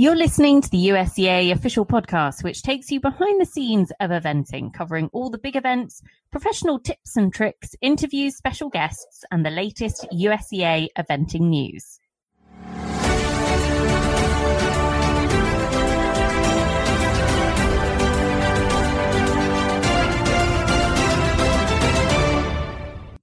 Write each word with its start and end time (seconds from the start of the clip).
You're 0.00 0.14
listening 0.14 0.60
to 0.60 0.70
the 0.70 0.90
USEA 0.90 1.50
official 1.50 1.84
podcast, 1.84 2.44
which 2.44 2.62
takes 2.62 2.88
you 2.92 3.00
behind 3.00 3.40
the 3.40 3.44
scenes 3.44 3.90
of 3.98 4.12
eventing, 4.12 4.72
covering 4.72 5.10
all 5.12 5.28
the 5.28 5.38
big 5.38 5.56
events, 5.56 6.02
professional 6.30 6.78
tips 6.78 7.16
and 7.16 7.34
tricks, 7.34 7.74
interviews, 7.80 8.36
special 8.36 8.68
guests, 8.68 9.24
and 9.32 9.44
the 9.44 9.50
latest 9.50 10.06
USEA 10.12 10.86
eventing 10.96 11.48
news. 11.48 11.98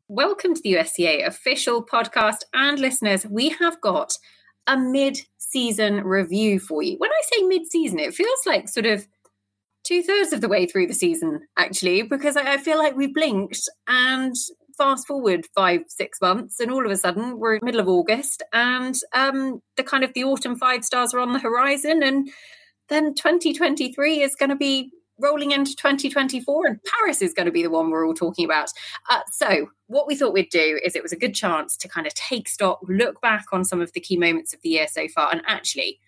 Welcome 0.09 0.55
to 0.55 0.61
the 0.61 0.73
USEA 0.73 1.25
official 1.25 1.85
podcast 1.85 2.39
and 2.53 2.77
listeners. 2.79 3.25
We 3.25 3.51
have 3.61 3.79
got 3.79 4.17
a 4.68 4.77
mid 4.77 5.20
season 5.38 6.04
review 6.04 6.59
for 6.59 6.81
you. 6.81 6.95
When 6.98 7.11
I 7.11 7.21
say 7.31 7.43
mid 7.43 7.66
season, 7.68 8.00
it 8.00 8.13
feels 8.13 8.39
like 8.45 8.67
sort 8.67 8.85
of 8.85 9.08
two 9.85 10.02
thirds 10.02 10.34
of 10.34 10.41
the 10.41 10.49
way 10.49 10.66
through 10.66 10.88
the 10.88 10.94
season, 10.94 11.41
actually, 11.58 12.02
because 12.02 12.35
I, 12.35 12.58
feel 12.58 12.77
like 12.77 12.95
we 12.95 13.08
blinked 13.08 13.62
and 13.88 14.34
fast 14.77 15.08
forward 15.08 15.45
five, 15.55 15.81
six 15.88 16.20
months, 16.22 16.59
and 16.59 16.72
all 16.72 16.86
of 16.86 16.91
a 16.91 16.98
sudden 16.98 17.39
we're 17.39 17.53
in 17.55 17.59
the 17.62 17.66
middle 17.66 17.81
of 17.81 17.88
August, 17.88 18.44
and 18.52 18.95
um, 19.13 19.62
the 19.77 19.84
kind 19.84 20.03
of 20.03 20.13
the 20.13 20.23
autumn 20.23 20.55
five 20.55 20.84
stars 20.84 21.13
are 21.13 21.20
on 21.20 21.34
the 21.34 21.39
horizon, 21.39 22.03
and 22.03 22.30
then 22.89 23.13
2023 23.13 24.22
is 24.22 24.36
going 24.36 24.50
to 24.50 24.55
be 24.55 24.89
rolling 25.19 25.51
into 25.51 25.75
2024 25.75 26.67
and 26.67 26.79
paris 26.83 27.21
is 27.21 27.33
going 27.33 27.45
to 27.45 27.51
be 27.51 27.63
the 27.63 27.69
one 27.69 27.89
we're 27.89 28.05
all 28.05 28.13
talking 28.13 28.45
about. 28.45 28.69
Uh, 29.09 29.21
so 29.31 29.67
what 29.88 30.07
we 30.07 30.15
thought 30.15 30.33
we'd 30.33 30.49
do 30.49 30.79
is 30.83 30.95
it 30.95 31.03
was 31.03 31.11
a 31.11 31.17
good 31.17 31.33
chance 31.33 31.77
to 31.77 31.88
kind 31.88 32.07
of 32.07 32.13
take 32.13 32.47
stock 32.47 32.79
look 32.88 33.21
back 33.21 33.45
on 33.51 33.63
some 33.63 33.81
of 33.81 33.93
the 33.93 33.99
key 33.99 34.17
moments 34.17 34.53
of 34.53 34.61
the 34.61 34.69
year 34.69 34.88
so 34.88 35.07
far 35.07 35.31
and 35.31 35.41
actually 35.47 35.99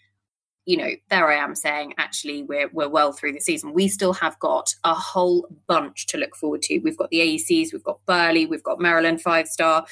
you 0.67 0.75
know, 0.75 0.89
there 1.09 1.29
I 1.29 1.35
am 1.35 1.55
saying, 1.55 1.93
actually, 1.97 2.43
we're 2.43 2.69
we're 2.73 2.89
well 2.89 3.13
through 3.13 3.31
the 3.31 3.39
season. 3.39 3.73
We 3.73 3.87
still 3.87 4.11
have 4.11 4.37
got 4.39 4.75
a 4.83 4.93
whole 4.93 5.47
bunch 5.65 6.07
to 6.07 6.17
look 6.17 6.35
forward 6.35 6.61
to. 6.63 6.79
We've 6.79 6.97
got 6.97 7.09
the 7.09 7.19
AECs, 7.19 7.71
we've 7.71 7.83
got 7.83 8.05
Burghley, 8.05 8.45
we've 8.45 8.61
got 8.61 8.81
Maryland 8.81 9.21
five 9.21 9.47
star, 9.47 9.85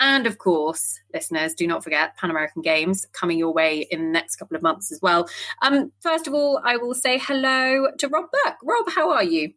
and 0.00 0.26
of 0.26 0.38
course, 0.38 0.98
listeners, 1.12 1.52
do 1.52 1.66
not 1.66 1.84
forget 1.84 2.16
Pan 2.16 2.30
American 2.30 2.62
Games 2.62 3.06
coming 3.12 3.38
your 3.38 3.52
way 3.52 3.86
in 3.90 4.06
the 4.06 4.10
next 4.10 4.36
couple 4.36 4.56
of 4.56 4.62
months 4.62 4.90
as 4.90 5.00
well. 5.02 5.28
Um, 5.60 5.92
first 6.00 6.26
of 6.26 6.32
all, 6.32 6.62
I 6.64 6.78
will 6.78 6.94
say 6.94 7.18
hello 7.18 7.88
to 7.98 8.08
Rob 8.08 8.24
Burk. 8.32 8.56
Rob, 8.64 8.88
how 8.88 9.10
are 9.10 9.24
you? 9.24 9.52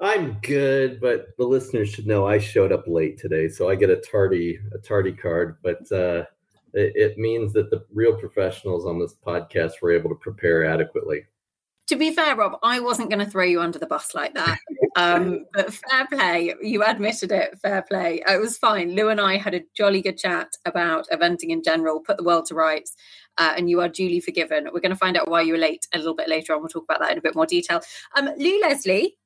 I'm 0.00 0.38
good, 0.42 1.00
but 1.00 1.36
the 1.36 1.46
listeners 1.46 1.88
should 1.88 2.06
know 2.06 2.28
I 2.28 2.38
showed 2.38 2.70
up 2.70 2.84
late 2.86 3.18
today, 3.18 3.48
so 3.48 3.68
I 3.68 3.74
get 3.74 3.90
a 3.90 3.96
tardy 3.96 4.60
a 4.72 4.78
tardy 4.78 5.12
card. 5.12 5.56
But 5.64 5.90
uh, 5.90 6.26
it, 6.74 6.92
it 6.94 7.18
means 7.18 7.52
that 7.52 7.70
the 7.70 7.84
real 7.92 8.16
professionals 8.16 8.86
on 8.86 8.98
this 8.98 9.14
podcast 9.14 9.80
were 9.80 9.92
able 9.92 10.10
to 10.10 10.16
prepare 10.16 10.64
adequately. 10.64 11.24
To 11.88 11.96
be 11.96 12.12
fair, 12.12 12.36
Rob, 12.36 12.58
I 12.62 12.80
wasn't 12.80 13.10
going 13.10 13.24
to 13.24 13.30
throw 13.30 13.44
you 13.44 13.60
under 13.60 13.78
the 13.78 13.86
bus 13.86 14.14
like 14.14 14.34
that. 14.34 14.58
Um, 14.96 15.44
but 15.52 15.74
fair 15.74 16.06
play. 16.06 16.54
You 16.62 16.82
admitted 16.84 17.32
it. 17.32 17.58
Fair 17.60 17.82
play. 17.82 18.22
It 18.26 18.40
was 18.40 18.56
fine. 18.56 18.94
Lou 18.94 19.08
and 19.08 19.20
I 19.20 19.36
had 19.36 19.52
a 19.52 19.62
jolly 19.76 20.00
good 20.00 20.16
chat 20.16 20.56
about 20.64 21.06
eventing 21.12 21.50
in 21.50 21.62
general, 21.62 22.00
put 22.00 22.16
the 22.16 22.22
world 22.22 22.46
to 22.46 22.54
rights, 22.54 22.94
uh, 23.36 23.54
and 23.56 23.68
you 23.68 23.80
are 23.80 23.88
duly 23.88 24.20
forgiven. 24.20 24.68
We're 24.72 24.80
going 24.80 24.90
to 24.90 24.96
find 24.96 25.16
out 25.16 25.28
why 25.28 25.42
you 25.42 25.52
were 25.52 25.58
late 25.58 25.86
a 25.92 25.98
little 25.98 26.14
bit 26.14 26.28
later 26.28 26.54
on. 26.54 26.60
We'll 26.60 26.68
talk 26.68 26.84
about 26.84 27.00
that 27.00 27.12
in 27.12 27.18
a 27.18 27.22
bit 27.22 27.34
more 27.34 27.46
detail. 27.46 27.80
Um, 28.16 28.30
Lou 28.38 28.60
Leslie, 28.60 29.16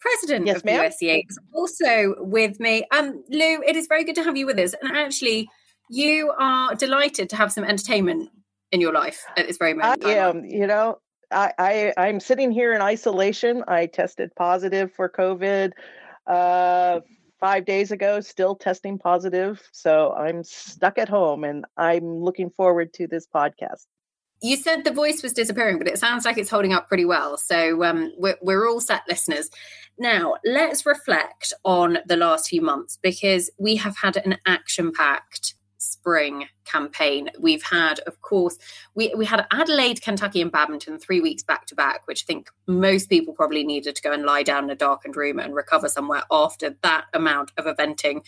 president 0.00 0.46
yes, 0.46 0.56
of 0.56 0.64
ma'am. 0.64 0.90
USEA, 0.90 1.24
is 1.28 1.38
also 1.52 2.16
with 2.18 2.58
me. 2.58 2.84
Um, 2.90 3.22
Lou, 3.28 3.62
it 3.62 3.76
is 3.76 3.86
very 3.86 4.02
good 4.02 4.16
to 4.16 4.24
have 4.24 4.36
you 4.36 4.46
with 4.46 4.58
us. 4.58 4.74
And 4.82 4.96
actually, 4.96 5.48
you 5.92 6.32
are 6.38 6.74
delighted 6.74 7.28
to 7.30 7.36
have 7.36 7.52
some 7.52 7.64
entertainment 7.64 8.30
in 8.70 8.80
your 8.80 8.92
life 8.92 9.22
at 9.36 9.46
this 9.46 9.58
very 9.58 9.74
moment. 9.74 10.04
I 10.04 10.14
am. 10.14 10.44
You 10.44 10.66
know, 10.66 10.98
I, 11.30 11.52
I 11.58 11.92
I'm 11.98 12.18
sitting 12.18 12.50
here 12.50 12.72
in 12.72 12.80
isolation. 12.80 13.62
I 13.68 13.86
tested 13.86 14.30
positive 14.34 14.90
for 14.94 15.10
COVID 15.10 15.72
uh, 16.26 17.00
five 17.38 17.66
days 17.66 17.90
ago. 17.92 18.20
Still 18.20 18.56
testing 18.56 18.98
positive, 18.98 19.62
so 19.72 20.12
I'm 20.14 20.42
stuck 20.44 20.96
at 20.96 21.10
home, 21.10 21.44
and 21.44 21.66
I'm 21.76 22.16
looking 22.16 22.48
forward 22.48 22.94
to 22.94 23.06
this 23.06 23.26
podcast. 23.26 23.86
You 24.44 24.56
said 24.56 24.84
the 24.84 24.92
voice 24.92 25.22
was 25.22 25.34
disappearing, 25.34 25.78
but 25.78 25.86
it 25.86 25.98
sounds 25.98 26.24
like 26.24 26.38
it's 26.38 26.50
holding 26.50 26.72
up 26.72 26.88
pretty 26.88 27.04
well. 27.04 27.36
So 27.36 27.84
um, 27.84 28.12
we're, 28.16 28.38
we're 28.42 28.68
all 28.68 28.80
set, 28.80 29.02
listeners. 29.08 29.50
Now, 29.98 30.34
let's 30.44 30.84
reflect 30.84 31.52
on 31.64 31.98
the 32.06 32.16
last 32.16 32.48
few 32.48 32.60
months 32.60 32.98
because 33.00 33.50
we 33.56 33.76
have 33.76 33.98
had 33.98 34.16
an 34.16 34.38
action 34.44 34.90
packed 34.92 35.54
spring 36.02 36.46
campaign. 36.64 37.30
We've 37.38 37.62
had, 37.62 38.00
of 38.00 38.20
course, 38.22 38.58
we, 38.96 39.14
we 39.16 39.24
had 39.24 39.46
Adelaide, 39.52 40.02
Kentucky, 40.02 40.42
and 40.42 40.50
Badminton 40.50 40.98
three 40.98 41.20
weeks 41.20 41.44
back 41.44 41.66
to 41.66 41.76
back, 41.76 42.08
which 42.08 42.24
I 42.24 42.26
think 42.26 42.50
most 42.66 43.08
people 43.08 43.34
probably 43.34 43.62
needed 43.62 43.94
to 43.94 44.02
go 44.02 44.12
and 44.12 44.24
lie 44.24 44.42
down 44.42 44.64
in 44.64 44.70
a 44.70 44.74
darkened 44.74 45.16
room 45.16 45.38
and 45.38 45.54
recover 45.54 45.88
somewhere 45.88 46.24
after 46.28 46.76
that 46.82 47.04
amount 47.14 47.52
of 47.56 47.66
eventing 47.66 48.24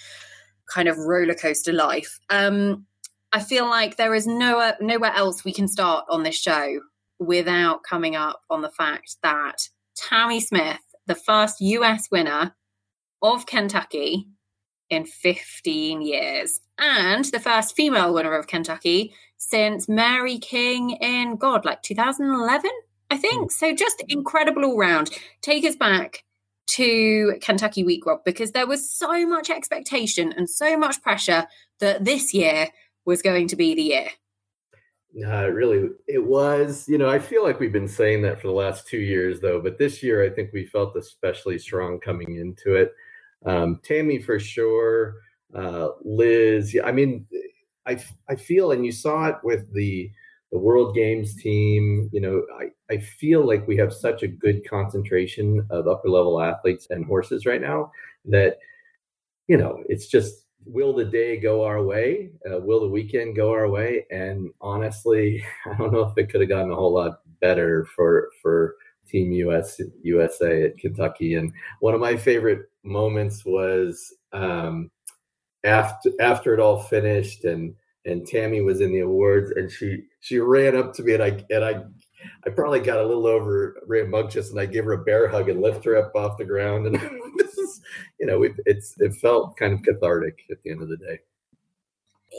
kind 0.72 0.86
of 0.88 0.98
roller 0.98 1.34
coaster 1.34 1.72
life. 1.72 2.20
Um, 2.30 2.86
I 3.32 3.40
feel 3.40 3.66
like 3.66 3.96
there 3.96 4.14
is 4.14 4.28
nowhere 4.28 4.76
nowhere 4.80 5.12
else 5.12 5.44
we 5.44 5.52
can 5.52 5.66
start 5.66 6.04
on 6.08 6.22
this 6.22 6.40
show 6.40 6.78
without 7.18 7.82
coming 7.82 8.14
up 8.14 8.42
on 8.48 8.62
the 8.62 8.70
fact 8.70 9.16
that 9.24 9.68
Tamie 9.96 10.40
Smith, 10.40 10.78
the 11.06 11.16
first 11.16 11.60
US 11.60 12.08
winner 12.12 12.54
of 13.20 13.46
Kentucky 13.46 14.28
in 14.90 15.04
15 15.06 16.02
years, 16.02 16.60
and 16.78 17.24
the 17.26 17.40
first 17.40 17.74
female 17.74 18.12
winner 18.12 18.36
of 18.36 18.46
Kentucky 18.46 19.14
since 19.38 19.88
Mary 19.88 20.38
King 20.38 20.90
in 20.90 21.36
God, 21.36 21.64
like 21.64 21.82
2011, 21.82 22.70
I 23.10 23.16
think. 23.16 23.42
Hmm. 23.42 23.48
So 23.48 23.74
just 23.74 24.02
incredible 24.08 24.64
all 24.64 24.78
round. 24.78 25.10
Take 25.42 25.64
us 25.64 25.76
back 25.76 26.24
to 26.66 27.34
Kentucky 27.42 27.84
Week, 27.84 28.04
Rob, 28.06 28.24
because 28.24 28.52
there 28.52 28.66
was 28.66 28.90
so 28.90 29.26
much 29.26 29.50
expectation 29.50 30.32
and 30.32 30.48
so 30.48 30.76
much 30.76 31.02
pressure 31.02 31.46
that 31.80 32.04
this 32.04 32.32
year 32.32 32.68
was 33.04 33.22
going 33.22 33.48
to 33.48 33.56
be 33.56 33.74
the 33.74 33.82
year. 33.82 34.08
Uh, 35.24 35.48
really, 35.48 35.90
it 36.08 36.24
was. 36.24 36.88
You 36.88 36.98
know, 36.98 37.08
I 37.08 37.20
feel 37.20 37.44
like 37.44 37.60
we've 37.60 37.72
been 37.72 37.86
saying 37.86 38.22
that 38.22 38.40
for 38.40 38.48
the 38.48 38.54
last 38.54 38.88
two 38.88 38.98
years, 38.98 39.40
though. 39.40 39.60
But 39.60 39.78
this 39.78 40.02
year, 40.02 40.24
I 40.24 40.30
think 40.30 40.52
we 40.52 40.64
felt 40.64 40.96
especially 40.96 41.58
strong 41.58 42.00
coming 42.00 42.36
into 42.36 42.74
it. 42.74 42.92
Um, 43.44 43.80
Tamie, 43.84 44.20
for 44.20 44.38
sure 44.38 45.16
uh, 45.54 45.88
Liz. 46.02 46.76
I 46.84 46.92
mean, 46.92 47.26
I 47.86 48.02
I 48.28 48.36
feel, 48.36 48.72
and 48.72 48.84
you 48.84 48.92
saw 48.92 49.26
it 49.26 49.36
with 49.42 49.72
the 49.72 50.10
the 50.52 50.58
World 50.58 50.94
Games 50.94 51.34
team. 51.36 52.08
You 52.12 52.20
know, 52.20 52.42
I 52.58 52.70
I 52.92 52.98
feel 52.98 53.46
like 53.46 53.66
we 53.66 53.76
have 53.76 53.92
such 53.92 54.22
a 54.22 54.28
good 54.28 54.68
concentration 54.68 55.66
of 55.70 55.88
upper 55.88 56.08
level 56.08 56.40
athletes 56.40 56.88
and 56.90 57.04
horses 57.04 57.46
right 57.46 57.60
now 57.60 57.90
that 58.26 58.58
you 59.48 59.56
know 59.56 59.82
it's 59.88 60.06
just 60.06 60.46
will 60.66 60.94
the 60.94 61.04
day 61.04 61.36
go 61.38 61.62
our 61.64 61.82
way? 61.82 62.30
Uh, 62.50 62.58
will 62.58 62.80
the 62.80 62.88
weekend 62.88 63.36
go 63.36 63.52
our 63.52 63.68
way? 63.68 64.06
And 64.10 64.50
honestly, 64.62 65.44
I 65.66 65.74
don't 65.76 65.92
know 65.92 66.02
if 66.08 66.16
it 66.16 66.30
could 66.30 66.40
have 66.40 66.48
gotten 66.50 66.70
a 66.72 66.76
whole 66.76 66.94
lot 66.94 67.20
better 67.40 67.86
for 67.94 68.30
for 68.42 68.76
Team 69.06 69.32
US 69.32 69.80
USA 70.02 70.64
at 70.64 70.78
Kentucky. 70.78 71.34
And 71.34 71.52
one 71.80 71.94
of 71.94 72.00
my 72.00 72.16
favorite 72.16 72.70
moments 72.82 73.44
was 73.44 74.14
um, 74.32 74.90
after 75.64 76.10
after 76.20 76.54
it 76.54 76.60
all 76.60 76.78
finished 76.78 77.44
and 77.44 77.74
and 78.06 78.26
Tamie 78.26 78.60
was 78.60 78.80
in 78.80 78.92
the 78.92 79.00
awards 79.00 79.50
and 79.52 79.70
she 79.70 80.02
she 80.20 80.38
ran 80.38 80.76
up 80.76 80.92
to 80.94 81.02
me 81.02 81.14
and 81.14 81.22
I 81.22 81.44
and 81.50 81.64
I 81.64 81.84
I 82.46 82.50
probably 82.50 82.80
got 82.80 82.98
a 82.98 83.06
little 83.06 83.26
over 83.26 83.76
rambunctious 83.86 84.50
and 84.50 84.60
I 84.60 84.66
gave 84.66 84.84
her 84.84 84.92
a 84.92 85.04
bear 85.04 85.28
hug 85.28 85.48
and 85.48 85.62
lift 85.62 85.84
her 85.84 85.96
up 85.96 86.14
off 86.14 86.38
the 86.38 86.44
ground 86.44 86.86
and 86.86 86.96
this 87.38 87.56
is 87.56 87.80
you 88.20 88.26
know 88.26 88.42
it, 88.42 88.52
it's 88.66 88.94
it 88.98 89.14
felt 89.14 89.56
kind 89.56 89.72
of 89.72 89.82
cathartic 89.82 90.44
at 90.50 90.62
the 90.62 90.70
end 90.70 90.82
of 90.82 90.88
the 90.88 90.96
day. 90.96 91.20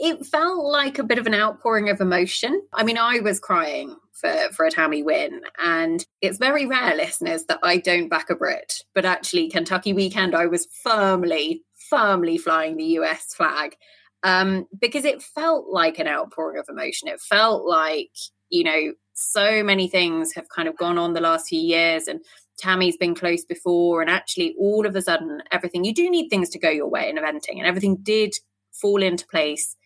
It 0.06 0.24
felt 0.24 0.64
like 0.64 1.00
a 1.00 1.04
bit 1.04 1.18
of 1.18 1.26
an 1.26 1.34
outpouring 1.34 1.88
of 1.88 2.00
emotion. 2.00 2.62
I 2.72 2.84
mean, 2.84 2.96
I 2.96 3.18
was 3.18 3.40
crying 3.40 3.96
for 4.12 4.32
for 4.52 4.64
a 4.64 4.70
Tamie 4.70 5.02
win, 5.02 5.40
and 5.58 6.06
it's 6.20 6.38
very 6.38 6.64
rare, 6.64 6.94
listeners, 6.94 7.44
that 7.46 7.58
I 7.64 7.78
don't 7.78 8.08
back 8.08 8.30
a 8.30 8.36
Brit. 8.36 8.84
But 8.94 9.04
actually, 9.04 9.50
Kentucky 9.50 9.92
weekend, 9.92 10.34
I 10.34 10.46
was 10.46 10.66
firmly 10.66 11.62
firmly 11.90 12.38
flying 12.38 12.76
the 12.76 12.84
US 13.00 13.34
flag 13.34 13.76
um, 14.22 14.66
because 14.80 15.04
it 15.04 15.22
felt 15.22 15.68
like 15.68 15.98
an 15.98 16.08
outpouring 16.08 16.58
of 16.58 16.68
emotion. 16.68 17.08
It 17.08 17.20
felt 17.20 17.64
like, 17.64 18.10
you 18.48 18.64
know, 18.64 18.92
so 19.14 19.62
many 19.62 19.88
things 19.88 20.34
have 20.34 20.48
kind 20.48 20.68
of 20.68 20.76
gone 20.76 20.98
on 20.98 21.14
the 21.14 21.20
last 21.20 21.48
few 21.48 21.60
years 21.60 22.08
and 22.08 22.20
Tamie's 22.58 22.96
been 22.96 23.14
close 23.14 23.44
before. 23.44 24.00
And 24.00 24.10
actually, 24.10 24.54
all 24.58 24.86
of 24.86 24.96
a 24.96 25.02
sudden, 25.02 25.42
everything 25.52 25.84
you 25.84 25.94
do 25.94 26.08
need 26.10 26.28
things 26.28 26.48
to 26.50 26.58
go 26.58 26.70
your 26.70 26.88
way 26.88 27.08
in 27.08 27.16
eventing, 27.16 27.58
and 27.58 27.66
everything 27.66 27.96
did 27.96 28.34
fall 28.72 29.02
into 29.02 29.26
place. 29.26 29.76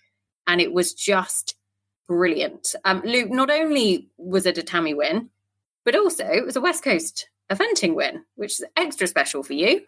And 0.51 0.61
it 0.61 0.73
was 0.73 0.93
just 0.93 1.55
brilliant. 2.09 2.75
Um, 2.85 3.03
Lou, 3.05 3.27
not 3.29 3.51
only 3.51 4.09
was 4.19 4.47
it 4.47 4.59
a 4.59 4.65
Tamie 4.65 4.95
win, 4.95 5.31
but 5.85 5.95
also 5.95 6.27
it 6.27 6.45
was 6.45 6.57
a 6.57 6.61
West 6.61 6.83
Coast 6.83 7.29
eventing 7.53 7.95
win, 7.95 8.25
which 8.35 8.59
is 8.59 8.67
extra 8.77 9.07
special 9.07 9.45
for 9.45 9.53
you. 9.53 9.83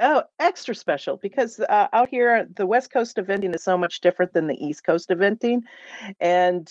Oh, 0.00 0.24
extra 0.40 0.74
special 0.74 1.16
because 1.18 1.60
uh, 1.60 1.86
out 1.92 2.08
here, 2.08 2.48
the 2.56 2.66
West 2.66 2.90
Coast 2.92 3.18
eventing 3.18 3.54
is 3.54 3.62
so 3.62 3.78
much 3.78 4.00
different 4.00 4.32
than 4.32 4.48
the 4.48 4.66
East 4.66 4.82
Coast 4.82 5.10
eventing. 5.10 5.60
And 6.18 6.68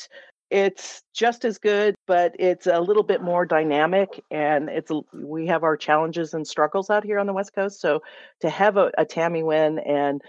it's 0.49 1.01
just 1.13 1.45
as 1.45 1.57
good, 1.57 1.95
but 2.05 2.35
it's 2.37 2.67
a 2.67 2.81
little 2.81 3.03
bit 3.03 3.21
more 3.21 3.45
dynamic, 3.45 4.21
and 4.31 4.67
it's 4.67 4.91
we 5.13 5.47
have 5.47 5.63
our 5.63 5.77
challenges 5.77 6.33
and 6.33 6.45
struggles 6.45 6.89
out 6.89 7.05
here 7.05 7.19
on 7.19 7.27
the 7.27 7.33
West 7.33 7.55
Coast. 7.55 7.79
So 7.79 8.01
to 8.41 8.49
have 8.49 8.75
a, 8.75 8.91
a 8.97 9.05
Tamie 9.05 9.43
win 9.43 9.79
and 9.79 10.21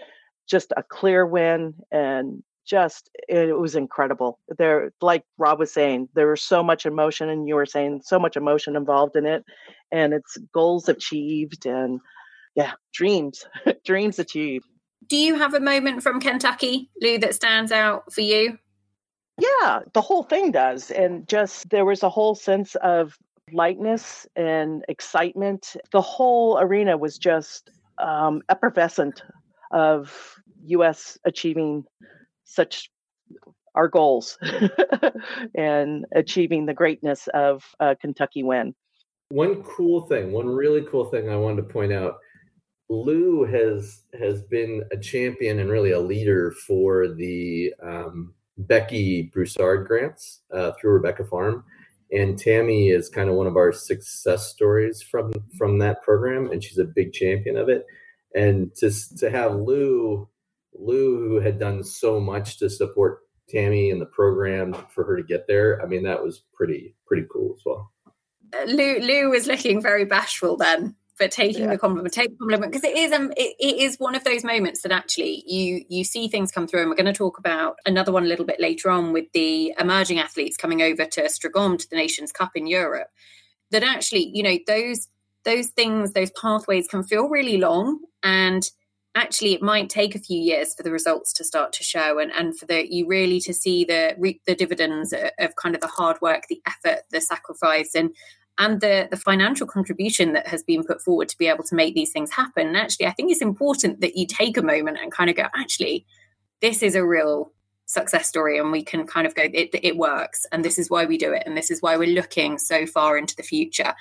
just 0.46 0.73
a 0.76 0.85
clear 0.85 1.26
win 1.26 1.75
and 1.91 2.44
just 2.66 3.11
it 3.28 3.58
was 3.58 3.75
incredible. 3.75 4.38
There 4.58 4.93
like 5.00 5.25
rob 5.38 5.58
was 5.58 5.72
saying 5.72 6.08
there 6.14 6.28
was 6.28 6.43
so 6.43 6.62
much 6.62 6.87
emotion 6.87 7.28
and 7.28 7.49
you 7.49 7.55
were 7.55 7.66
saying 7.66 8.02
so 8.05 8.19
much 8.19 8.37
emotion 8.37 8.76
involved 8.76 9.16
in 9.16 9.26
it 9.26 9.44
and 9.93 10.12
it's 10.12 10.37
goals 10.52 10.88
achieved 10.88 11.66
and 11.66 12.00
yeah 12.55 12.72
dreams 12.93 13.46
dreams 13.84 14.19
achieved. 14.19 14.66
Do 15.06 15.16
you 15.16 15.37
have 15.37 15.55
a 15.55 15.61
moment 15.61 16.02
from 16.02 16.20
kentucky 16.20 16.90
lou 17.00 17.19
that 17.19 17.34
stands 17.34 17.72
out 17.72 18.12
for 18.12 18.22
you? 18.22 18.58
Yeah 19.38 19.81
the 19.93 20.00
whole 20.00 20.22
thing 20.22 20.52
does 20.52 20.90
and 20.90 21.28
just 21.28 21.69
there 21.70 21.84
was 21.84 22.02
a 22.02 22.10
whole 22.10 22.34
sense 22.34 22.75
of 22.76 23.17
lightness 23.52 24.26
and 24.37 24.84
excitement. 24.88 25.76
The 25.93 26.00
whole 26.00 26.58
arena 26.58 26.96
was 26.96 27.19
just 27.19 27.70
um, 27.99 28.43
effervescent 28.49 29.22
of 29.70 30.34
us 30.67 31.19
achieving 31.25 31.84
such 32.44 32.91
our 33.75 33.88
goals 33.88 34.38
and 35.55 36.05
achieving 36.14 36.67
the 36.67 36.75
greatness 36.75 37.29
of 37.35 37.64
a 37.81 37.96
Kentucky 37.96 38.43
win. 38.43 38.75
One 39.31 39.62
cool 39.62 40.02
thing, 40.02 40.32
one 40.32 40.46
really 40.46 40.82
cool 40.82 41.06
thing 41.06 41.29
I 41.29 41.37
wanted 41.37 41.62
to 41.62 41.73
point 41.73 41.93
out. 41.93 42.19
Lou 42.88 43.44
has 43.44 44.02
has 44.19 44.43
been 44.43 44.85
a 44.93 44.99
champion 44.99 45.58
and 45.58 45.70
really 45.70 45.93
a 45.93 46.00
leader 46.00 46.52
for 46.67 47.08
the 47.08 47.73
um, 47.82 48.35
Becky 48.58 49.23
Broussard 49.23 49.87
grants 49.87 50.43
uh, 50.52 50.73
through 50.73 50.93
Rebecca 50.93 51.25
Farm, 51.25 51.64
and 52.12 52.38
Tamie 52.38 52.91
is 52.91 53.08
kind 53.08 53.31
of 53.31 53.37
one 53.37 53.46
of 53.46 53.56
our 53.56 53.73
success 53.73 54.49
stories 54.49 55.00
from 55.00 55.32
from 55.56 55.79
that 55.79 56.02
program, 56.02 56.50
and 56.50 56.62
she's 56.62 56.79
a 56.79 56.85
big 56.85 57.12
champion 57.14 57.56
of 57.56 57.70
it. 57.70 57.87
And 58.35 58.75
to 58.76 58.93
to 59.17 59.31
have 59.31 59.55
Lou 59.55 60.29
Lou, 60.74 61.28
who 61.28 61.40
had 61.40 61.58
done 61.58 61.84
so 61.84 62.20
much 62.20 62.58
to 62.58 62.68
support 62.70 63.20
Tamie 63.48 63.90
and 63.90 64.00
the 64.00 64.06
program 64.06 64.74
for 64.88 65.04
her 65.04 65.16
to 65.16 65.22
get 65.22 65.46
there, 65.46 65.82
I 65.82 65.86
mean, 65.86 66.02
that 66.04 66.22
was 66.22 66.42
pretty 66.54 66.94
pretty 67.06 67.26
cool 67.32 67.54
as 67.56 67.62
well. 67.64 67.92
Uh, 68.52 68.64
Lou 68.64 69.00
Lou 69.00 69.30
was 69.30 69.46
looking 69.46 69.80
very 69.82 70.04
bashful 70.04 70.56
then, 70.56 70.96
for 71.14 71.28
taking 71.28 71.64
yeah. 71.64 71.70
the 71.70 71.78
compliment, 71.78 72.12
take 72.12 72.30
the 72.30 72.36
compliment 72.36 72.72
because 72.72 72.84
it 72.84 72.96
is 72.96 73.12
um 73.12 73.32
it, 73.36 73.54
it 73.60 73.78
is 73.78 73.96
one 73.98 74.14
of 74.14 74.24
those 74.24 74.44
moments 74.44 74.82
that 74.82 74.92
actually 74.92 75.44
you 75.46 75.84
you 75.88 76.04
see 76.04 76.28
things 76.28 76.50
come 76.50 76.66
through, 76.66 76.80
and 76.80 76.90
we're 76.90 76.96
going 76.96 77.06
to 77.06 77.12
talk 77.12 77.38
about 77.38 77.76
another 77.86 78.12
one 78.12 78.24
a 78.24 78.28
little 78.28 78.44
bit 78.44 78.60
later 78.60 78.90
on 78.90 79.12
with 79.12 79.26
the 79.32 79.72
emerging 79.78 80.18
athletes 80.18 80.56
coming 80.56 80.82
over 80.82 81.04
to 81.04 81.22
Strzegom 81.22 81.78
to 81.78 81.88
the 81.88 81.96
Nations 81.96 82.32
Cup 82.32 82.52
in 82.54 82.66
Europe. 82.66 83.08
That 83.70 83.82
actually, 83.82 84.30
you 84.34 84.42
know, 84.42 84.58
those 84.66 85.08
those 85.44 85.68
things, 85.68 86.12
those 86.12 86.30
pathways 86.30 86.88
can 86.88 87.02
feel 87.02 87.28
really 87.28 87.58
long 87.58 88.00
and 88.22 88.68
actually 89.14 89.55
it 89.55 89.62
might 89.62 89.88
take 89.88 90.14
a 90.14 90.19
few 90.19 90.38
years 90.38 90.75
for 90.75 90.82
the 90.82 90.90
results 90.90 91.32
to 91.32 91.44
start 91.44 91.72
to 91.72 91.84
show 91.84 92.19
and, 92.19 92.32
and 92.32 92.58
for 92.58 92.66
the 92.66 92.93
you 92.93 93.06
really 93.06 93.40
to 93.40 93.55
see 93.55 93.84
the 93.84 94.14
reap 94.19 94.40
the 94.46 94.55
dividends 94.55 95.14
of 95.38 95.56
kind 95.56 95.75
of 95.75 95.81
the 95.81 95.87
hard 95.87 96.20
work 96.20 96.44
the 96.49 96.61
effort 96.66 97.02
the 97.11 97.20
sacrifice 97.20 97.94
and 97.94 98.11
and 98.58 98.81
the 98.81 99.08
the 99.11 99.16
financial 99.16 99.66
contribution 99.66 100.32
that 100.32 100.46
has 100.46 100.62
been 100.62 100.84
put 100.84 101.00
forward 101.00 101.28
to 101.28 101.38
be 101.38 101.46
able 101.46 101.64
to 101.64 101.75
make 101.75 101.94
these 101.94 102.12
things 102.12 102.31
happen. 102.31 102.66
And 102.69 102.76
actually 102.76 103.06
i 103.06 103.12
think 103.12 103.31
it's 103.31 103.43
important 103.43 104.00
that 104.00 104.16
you 104.16 104.26
take 104.26 104.56
a 104.56 104.62
moment 104.62 104.99
and 105.00 105.12
kind 105.12 105.31
of 105.31 105.37
go 105.37 105.46
actually 105.55 106.06
this 106.60 106.82
is 106.82 106.94
a 106.94 107.06
real 107.06 107.52
success 107.87 108.26
story 108.26 108.58
and 108.58 108.72
we 108.72 108.82
can 108.82 109.06
kind 109.06 109.26
of 109.26 109.34
go 109.34 109.43
it, 109.43 109.69
it 109.82 109.96
works 109.96 110.46
and 110.50 110.64
this 110.64 110.78
is 110.78 110.88
why 110.88 111.05
we 111.05 111.19
do 111.19 111.32
it 111.32 111.43
and 111.44 111.56
this 111.56 111.70
is 111.70 111.82
why 111.82 111.96
we're 111.96 112.14
looking 112.14 112.56
so 112.56 112.87
far 112.87 113.19
into 113.19 113.37
the 113.37 113.43
future. 113.43 113.94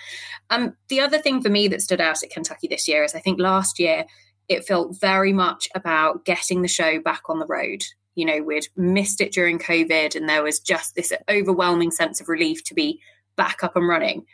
Um, 0.50 0.76
the 0.88 1.02
other 1.02 1.20
thing 1.20 1.42
for 1.42 1.50
me 1.50 1.68
that 1.68 1.82
stood 1.82 2.00
out 2.02 2.24
at 2.24 2.32
kentucky 2.32 2.68
this 2.68 2.88
year 2.88 3.04
is 3.04 3.14
i 3.14 3.20
think 3.20 3.40
last 3.40 3.80
year 3.80 4.06
it 4.50 4.66
felt 4.66 5.00
very 5.00 5.34
much 5.34 5.70
about 5.76 6.26
getting 6.26 6.62
the 6.62 6.68
show 6.68 7.00
back 7.00 7.24
on 7.30 7.40
the 7.40 7.46
road. 7.46 7.84
You 8.16 8.26
know, 8.26 8.44
we'd 8.44 8.68
missed 8.76 9.22
it 9.22 9.32
during 9.32 9.60
COVID, 9.60 10.16
and 10.16 10.30
there 10.30 10.44
was 10.44 10.60
just 10.60 10.96
this 10.96 11.14
overwhelming 11.30 11.92
sense 11.92 12.22
of 12.22 12.30
relief 12.30 12.64
to 12.66 12.74
be 12.74 13.00
back 13.36 13.64
up 13.64 13.76
and 13.76 13.88
running. 13.88 14.26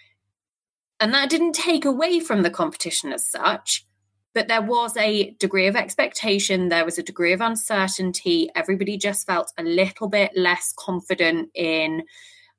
And 0.99 1.13
that 1.13 1.29
didn't 1.29 1.53
take 1.53 1.85
away 1.85 2.19
from 2.19 2.41
the 2.41 2.49
competition 2.49 3.13
as 3.13 3.25
such, 3.25 3.85
but 4.33 4.49
there 4.49 4.61
was 4.61 4.97
a 4.97 5.31
degree 5.39 5.67
of 5.67 5.77
expectation, 5.77 6.67
there 6.67 6.83
was 6.83 6.97
a 6.97 7.03
degree 7.03 7.31
of 7.31 7.39
uncertainty. 7.39 8.49
Everybody 8.53 8.97
just 8.97 9.25
felt 9.25 9.53
a 9.57 9.63
little 9.63 10.09
bit 10.09 10.31
less 10.35 10.73
confident 10.77 11.49
in 11.55 12.03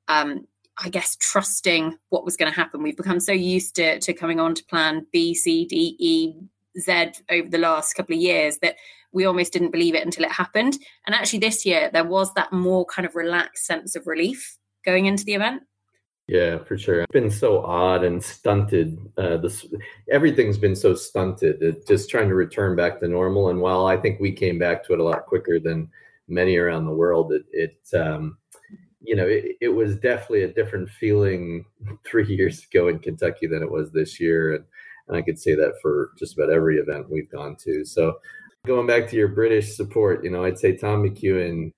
um, 0.07 0.47
I 0.83 0.89
guess 0.89 1.15
trusting 1.17 1.97
what 2.09 2.25
was 2.25 2.37
going 2.37 2.51
to 2.51 2.55
happen. 2.55 2.81
We've 2.81 2.97
become 2.97 3.19
so 3.19 3.31
used 3.31 3.75
to, 3.75 3.99
to 3.99 4.13
coming 4.13 4.39
on 4.39 4.55
to 4.55 4.65
plan 4.65 5.05
B, 5.11 5.35
C, 5.35 5.65
D, 5.65 5.95
E, 5.99 6.33
Z 6.79 7.11
over 7.29 7.49
the 7.49 7.57
last 7.57 7.93
couple 7.93 8.15
of 8.15 8.21
years 8.21 8.57
that 8.59 8.75
we 9.11 9.25
almost 9.25 9.53
didn't 9.53 9.71
believe 9.71 9.95
it 9.95 10.05
until 10.05 10.23
it 10.23 10.31
happened. 10.31 10.77
And 11.05 11.13
actually, 11.13 11.39
this 11.39 11.65
year, 11.65 11.89
there 11.91 12.05
was 12.05 12.33
that 12.33 12.53
more 12.53 12.85
kind 12.85 13.05
of 13.05 13.15
relaxed 13.15 13.65
sense 13.65 13.95
of 13.95 14.07
relief 14.07 14.57
going 14.85 15.05
into 15.05 15.25
the 15.25 15.33
event. 15.33 15.63
Yeah, 16.27 16.59
for 16.59 16.77
sure. 16.77 17.01
It's 17.01 17.11
been 17.11 17.29
so 17.29 17.61
odd 17.65 18.05
and 18.05 18.23
stunted. 18.23 18.97
Uh, 19.17 19.37
this 19.37 19.65
everything's 20.09 20.57
been 20.57 20.75
so 20.75 20.95
stunted. 20.95 21.61
It, 21.61 21.85
just 21.87 22.09
trying 22.09 22.29
to 22.29 22.35
return 22.35 22.75
back 22.75 22.99
to 22.99 23.07
normal. 23.07 23.49
And 23.49 23.59
while 23.59 23.85
I 23.85 23.97
think 23.97 24.19
we 24.19 24.31
came 24.31 24.57
back 24.57 24.83
to 24.85 24.93
it 24.93 24.99
a 24.99 25.03
lot 25.03 25.25
quicker 25.25 25.59
than 25.59 25.89
many 26.29 26.55
around 26.55 26.85
the 26.85 26.93
world, 26.93 27.33
it, 27.33 27.43
it 27.51 27.99
um, 27.99 28.37
you 29.01 29.15
know, 29.15 29.25
it, 29.25 29.57
it 29.59 29.69
was 29.69 29.97
definitely 29.97 30.43
a 30.43 30.53
different 30.53 30.89
feeling 30.89 31.65
three 32.05 32.27
years 32.27 32.63
ago 32.63 32.87
in 32.87 32.99
Kentucky 32.99 33.47
than 33.47 33.61
it 33.61 33.71
was 33.71 33.91
this 33.91 34.19
year. 34.19 34.55
And 34.55 34.63
and 35.11 35.19
I 35.19 35.21
could 35.21 35.39
say 35.39 35.55
that 35.55 35.75
for 35.81 36.11
just 36.17 36.37
about 36.37 36.51
every 36.51 36.77
event 36.77 37.09
we've 37.09 37.29
gone 37.29 37.55
to. 37.63 37.83
So 37.85 38.19
going 38.65 38.87
back 38.87 39.09
to 39.09 39.17
your 39.17 39.27
British 39.27 39.75
support, 39.75 40.23
you 40.23 40.31
know, 40.31 40.45
I'd 40.45 40.57
say 40.57 40.75
Tom 40.75 41.03
McEwen 41.03 41.73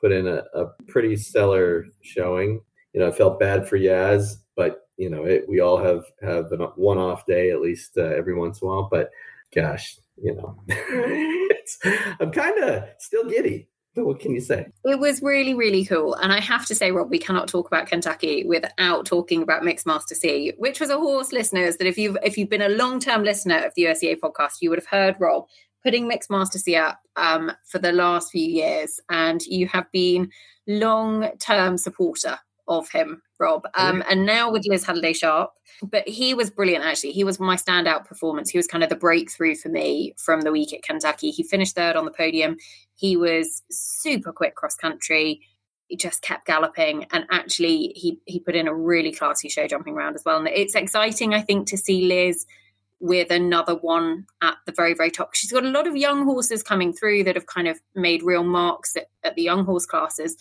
put 0.00 0.12
in 0.12 0.28
a, 0.28 0.44
a 0.54 0.66
pretty 0.86 1.16
stellar 1.16 1.86
showing. 2.02 2.60
You 2.92 3.00
know, 3.00 3.08
I 3.08 3.12
felt 3.12 3.40
bad 3.40 3.68
for 3.68 3.76
Yaz, 3.76 4.36
but 4.54 4.88
you 4.96 5.10
know, 5.10 5.24
it, 5.24 5.44
we 5.48 5.60
all 5.60 5.76
have 5.76 6.04
have 6.22 6.52
a 6.52 6.66
one-off 6.76 7.26
day 7.26 7.50
at 7.50 7.60
least 7.60 7.98
uh, 7.98 8.02
every 8.02 8.34
once 8.34 8.62
in 8.62 8.68
a 8.68 8.70
while. 8.70 8.88
But 8.90 9.10
gosh, 9.54 9.98
you 10.22 10.34
know, 10.34 10.56
I'm 12.20 12.30
kind 12.30 12.58
of 12.58 12.84
still 12.98 13.28
giddy 13.28 13.68
what 14.04 14.20
can 14.20 14.32
you 14.34 14.40
say? 14.40 14.66
It 14.84 14.98
was 14.98 15.22
really, 15.22 15.54
really 15.54 15.84
cool. 15.84 16.14
And 16.14 16.32
I 16.32 16.40
have 16.40 16.66
to 16.66 16.74
say, 16.74 16.92
Rob, 16.92 17.10
we 17.10 17.18
cannot 17.18 17.48
talk 17.48 17.66
about 17.66 17.86
Kentucky 17.86 18.44
without 18.44 19.06
talking 19.06 19.42
about 19.42 19.62
Miks 19.62 19.86
Master 19.86 20.14
C, 20.14 20.52
which 20.58 20.80
was 20.80 20.90
a 20.90 20.98
horse, 20.98 21.32
listeners, 21.32 21.78
that 21.78 21.86
if 21.86 21.96
you've 21.96 22.16
if 22.22 22.36
you've 22.36 22.50
been 22.50 22.62
a 22.62 22.68
long-term 22.68 23.24
listener 23.24 23.64
of 23.64 23.72
the 23.74 23.84
USEA 23.84 24.18
podcast, 24.18 24.56
you 24.60 24.70
would 24.70 24.78
have 24.78 24.86
heard 24.86 25.16
Rob 25.18 25.46
putting 25.82 26.10
Miks 26.10 26.28
Master 26.28 26.58
C 26.58 26.76
up 26.76 27.00
um, 27.16 27.52
for 27.64 27.78
the 27.78 27.92
last 27.92 28.30
few 28.30 28.46
years. 28.46 29.00
And 29.08 29.40
you 29.46 29.66
have 29.68 29.90
been 29.92 30.30
long-term 30.66 31.78
supporter 31.78 32.38
of 32.68 32.90
him, 32.90 33.22
Rob. 33.38 33.66
Um, 33.74 34.02
and 34.08 34.26
now 34.26 34.50
with 34.50 34.66
Liz 34.66 34.84
Halliday 34.84 35.12
Sharp, 35.12 35.52
but 35.82 36.08
he 36.08 36.34
was 36.34 36.50
brilliant 36.50 36.84
actually. 36.84 37.12
He 37.12 37.24
was 37.24 37.38
my 37.38 37.56
standout 37.56 38.06
performance. 38.06 38.50
He 38.50 38.58
was 38.58 38.66
kind 38.66 38.82
of 38.82 38.90
the 38.90 38.96
breakthrough 38.96 39.54
for 39.54 39.68
me 39.68 40.14
from 40.16 40.42
the 40.42 40.52
week 40.52 40.72
at 40.72 40.82
Kentucky. 40.82 41.30
He 41.30 41.42
finished 41.42 41.74
third 41.74 41.96
on 41.96 42.04
the 42.04 42.10
podium. 42.10 42.56
He 42.94 43.16
was 43.16 43.62
super 43.70 44.32
quick 44.32 44.54
cross 44.54 44.74
country. 44.74 45.42
He 45.88 45.96
just 45.96 46.22
kept 46.22 46.46
galloping, 46.46 47.06
and 47.12 47.26
actually, 47.30 47.92
he 47.94 48.18
he 48.26 48.40
put 48.40 48.56
in 48.56 48.66
a 48.66 48.74
really 48.74 49.12
classy 49.12 49.48
show 49.48 49.68
jumping 49.68 49.94
round 49.94 50.16
as 50.16 50.24
well. 50.24 50.38
And 50.38 50.48
it's 50.48 50.74
exciting, 50.74 51.32
I 51.32 51.42
think, 51.42 51.68
to 51.68 51.76
see 51.76 52.06
Liz 52.06 52.44
with 52.98 53.30
another 53.30 53.76
one 53.76 54.26
at 54.42 54.56
the 54.66 54.72
very 54.72 54.94
very 54.94 55.12
top. 55.12 55.34
She's 55.34 55.52
got 55.52 55.64
a 55.64 55.68
lot 55.70 55.86
of 55.86 55.96
young 55.96 56.24
horses 56.24 56.64
coming 56.64 56.92
through 56.92 57.22
that 57.24 57.36
have 57.36 57.46
kind 57.46 57.68
of 57.68 57.80
made 57.94 58.24
real 58.24 58.42
marks 58.42 58.96
at, 58.96 59.10
at 59.22 59.36
the 59.36 59.42
young 59.42 59.64
horse 59.64 59.86
classes 59.86 60.36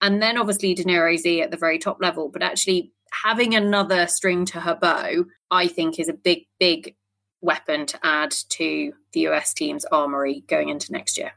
and 0.00 0.22
then 0.22 0.36
obviously 0.38 0.74
Niro 0.74 1.16
Z 1.16 1.42
at 1.42 1.50
the 1.50 1.56
very 1.56 1.78
top 1.78 1.98
level. 2.00 2.28
But 2.28 2.42
actually, 2.42 2.92
having 3.12 3.54
another 3.54 4.06
string 4.06 4.44
to 4.46 4.60
her 4.60 4.74
bow, 4.74 5.24
I 5.50 5.68
think, 5.68 5.98
is 5.98 6.08
a 6.08 6.14
big, 6.14 6.46
big 6.58 6.96
weapon 7.40 7.86
to 7.86 7.98
add 8.04 8.32
to 8.50 8.92
the 9.12 9.20
US 9.28 9.54
team's 9.54 9.84
armory 9.86 10.44
going 10.48 10.68
into 10.68 10.92
next 10.92 11.16
year. 11.16 11.32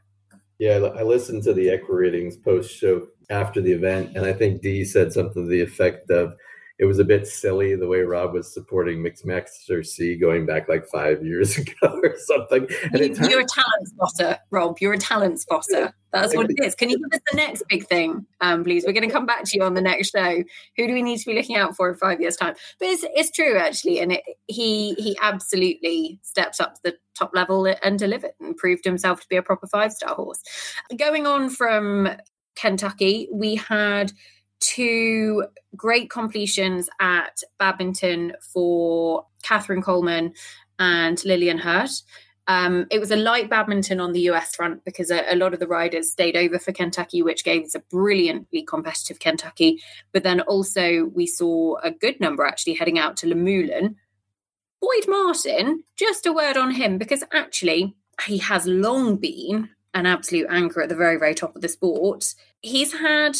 Yeah, 0.58 0.76
I 0.76 1.02
listened 1.02 1.42
to 1.44 1.54
the 1.54 1.68
Equiratings 1.68 2.42
post 2.42 2.76
show 2.76 3.06
after 3.30 3.60
the 3.60 3.72
event, 3.72 4.16
and 4.16 4.24
I 4.24 4.32
think 4.32 4.62
Dee 4.62 4.84
said 4.84 5.12
something 5.12 5.44
to 5.44 5.48
the 5.48 5.62
effect 5.62 6.10
of, 6.10 6.34
it 6.82 6.86
was 6.86 6.98
a 6.98 7.04
bit 7.04 7.28
silly 7.28 7.76
the 7.76 7.86
way 7.86 8.00
Rob 8.00 8.32
was 8.32 8.52
supporting 8.52 9.04
Miks 9.04 9.24
Master 9.24 9.84
C 9.84 10.16
going 10.16 10.46
back 10.46 10.68
like 10.68 10.84
five 10.88 11.24
years 11.24 11.56
ago 11.58 12.00
or 12.02 12.16
something. 12.18 12.66
You, 12.92 13.36
are 13.36 13.40
a 13.40 13.46
talent 13.46 13.86
spotter, 13.86 14.38
Rob. 14.50 14.78
You're 14.80 14.94
a 14.94 14.98
talent 14.98 15.38
spotter. 15.38 15.94
That's 16.12 16.34
what 16.34 16.50
it 16.50 16.56
is. 16.60 16.74
Can 16.74 16.90
you 16.90 16.98
give 16.98 17.20
us 17.20 17.20
the 17.30 17.36
next 17.36 17.62
big 17.68 17.86
thing, 17.86 18.26
um, 18.40 18.64
please? 18.64 18.82
We're 18.84 18.94
going 18.94 19.08
to 19.08 19.14
come 19.14 19.26
back 19.26 19.44
to 19.44 19.56
you 19.56 19.62
on 19.62 19.74
the 19.74 19.80
next 19.80 20.10
show. 20.10 20.42
Who 20.76 20.86
do 20.88 20.92
we 20.92 21.02
need 21.02 21.18
to 21.18 21.26
be 21.26 21.34
looking 21.34 21.54
out 21.54 21.76
for 21.76 21.88
in 21.88 21.94
five 21.94 22.20
years' 22.20 22.36
time? 22.36 22.56
But 22.80 22.88
it's, 22.88 23.04
it's 23.14 23.30
true 23.30 23.56
actually, 23.58 24.00
and 24.00 24.10
it, 24.10 24.24
he 24.48 24.94
he 24.94 25.16
absolutely 25.22 26.18
stepped 26.22 26.60
up 26.60 26.74
to 26.74 26.80
the 26.82 26.96
top 27.16 27.30
level 27.32 27.72
and 27.84 27.96
delivered 27.96 28.32
and 28.40 28.56
proved 28.56 28.84
himself 28.84 29.20
to 29.20 29.28
be 29.28 29.36
a 29.36 29.42
proper 29.42 29.68
five 29.68 29.92
star 29.92 30.16
horse. 30.16 30.42
Going 30.98 31.28
on 31.28 31.48
from 31.48 32.08
Kentucky, 32.56 33.28
we 33.32 33.54
had 33.54 34.12
two 34.62 35.44
great 35.76 36.08
completions 36.08 36.88
at 37.00 37.42
badminton 37.58 38.32
for 38.40 39.26
Katherine 39.42 39.82
Coleman 39.82 40.32
and 40.78 41.22
Lillian 41.24 41.58
Heard. 41.58 41.90
Um, 42.48 42.86
it 42.90 42.98
was 42.98 43.10
a 43.10 43.16
light 43.16 43.48
badminton 43.48 44.00
on 44.00 44.12
the 44.12 44.28
US 44.30 44.54
front 44.54 44.84
because 44.84 45.10
a, 45.10 45.32
a, 45.32 45.36
lot 45.36 45.54
of 45.54 45.60
the 45.60 45.66
riders 45.66 46.10
stayed 46.10 46.36
over 46.36 46.58
for 46.58 46.72
Kentucky, 46.72 47.22
which 47.22 47.44
gave 47.44 47.64
us 47.64 47.74
a 47.74 47.80
brilliantly 47.80 48.62
competitive 48.62 49.20
Kentucky. 49.20 49.80
But 50.12 50.24
then 50.24 50.40
also 50.40 51.04
we 51.14 51.26
saw 51.26 51.76
a 51.82 51.90
good 51.90 52.20
number 52.20 52.44
actually 52.44 52.74
heading 52.74 52.98
out 52.98 53.16
to 53.18 53.26
Luhmühlen. 53.26 53.94
Boyd 54.80 55.04
Martin, 55.06 55.84
just 55.96 56.26
a 56.26 56.32
word 56.32 56.56
on 56.56 56.72
him 56.72 56.98
because 56.98 57.22
actually 57.32 57.94
he 58.26 58.38
has 58.38 58.66
long 58.66 59.16
been 59.16 59.68
an 59.94 60.06
absolute 60.06 60.46
anchor 60.50 60.82
at 60.82 60.88
the 60.88 60.96
very, 60.96 61.18
very 61.18 61.34
top 61.34 61.54
of 61.54 61.62
the 61.62 61.68
sport. 61.68 62.34
He's 62.60 62.92
had 62.92 63.36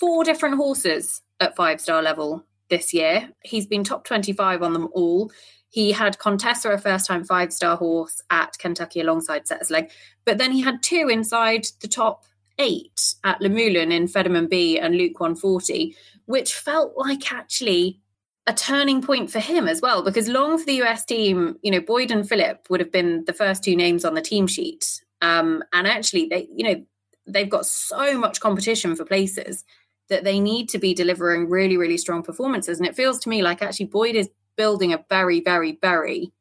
four 0.00 0.24
different 0.24 0.56
horses 0.56 1.20
at 1.38 1.54
five 1.54 1.80
star 1.80 2.02
level 2.02 2.44
this 2.70 2.94
year. 2.94 3.28
He's 3.44 3.66
been 3.66 3.84
top 3.84 4.04
25 4.04 4.62
on 4.62 4.72
them 4.72 4.88
all. 4.92 5.30
He 5.68 5.92
had 5.92 6.18
Contessa, 6.18 6.70
a 6.70 6.78
first 6.78 7.06
time 7.06 7.22
five 7.22 7.52
star 7.52 7.76
horse 7.76 8.22
at 8.30 8.58
Kentucky 8.58 9.00
alongside 9.00 9.44
Tsetserleg, 9.44 9.90
but 10.24 10.38
then 10.38 10.50
he 10.50 10.62
had 10.62 10.82
two 10.82 11.08
inside 11.08 11.66
the 11.80 11.88
top 11.88 12.24
eight 12.58 13.14
at 13.24 13.40
Luhmühlen 13.40 13.92
in 13.92 14.08
Fedarman 14.08 14.48
B 14.48 14.78
and 14.78 14.96
Luke 14.96 15.20
140, 15.20 15.94
which 16.26 16.54
felt 16.54 16.96
like 16.96 17.32
actually 17.32 18.00
a 18.46 18.52
turning 18.52 19.00
point 19.00 19.30
for 19.30 19.38
him 19.38 19.68
as 19.68 19.80
well, 19.80 20.02
because 20.02 20.28
long 20.28 20.58
for 20.58 20.64
the 20.64 20.82
US 20.82 21.04
team, 21.04 21.56
you 21.62 21.70
know, 21.70 21.80
Boyd 21.80 22.10
and 22.10 22.28
Phillip 22.28 22.66
would 22.68 22.80
have 22.80 22.90
been 22.90 23.24
the 23.26 23.32
first 23.32 23.62
two 23.62 23.76
names 23.76 24.04
on 24.04 24.14
the 24.14 24.20
team 24.20 24.46
sheet. 24.46 25.02
Um, 25.22 25.62
and 25.72 25.86
actually, 25.86 26.26
they, 26.26 26.48
you 26.54 26.64
know, 26.64 26.84
they've 27.26 27.48
got 27.48 27.66
so 27.66 28.18
much 28.18 28.40
competition 28.40 28.96
for 28.96 29.04
places 29.04 29.64
that 30.10 30.24
they 30.24 30.38
need 30.38 30.68
to 30.68 30.78
be 30.78 30.92
delivering 30.92 31.48
really, 31.48 31.76
really 31.76 31.96
strong 31.96 32.22
performances. 32.22 32.78
And 32.78 32.86
it 32.86 32.96
feels 32.96 33.18
to 33.20 33.28
me 33.28 33.42
like 33.42 33.62
actually 33.62 33.86
Boyd 33.86 34.16
is 34.16 34.28
building 34.56 34.92
a 34.92 35.04
very, 35.08 35.40
very, 35.40 35.78
very 35.80 36.32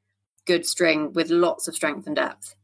good 0.45 0.65
string 0.65 1.13
with 1.13 1.29
lots 1.29 1.67
of 1.67 1.75
strength 1.75 2.05
and 2.05 2.15
depth. 2.15 2.55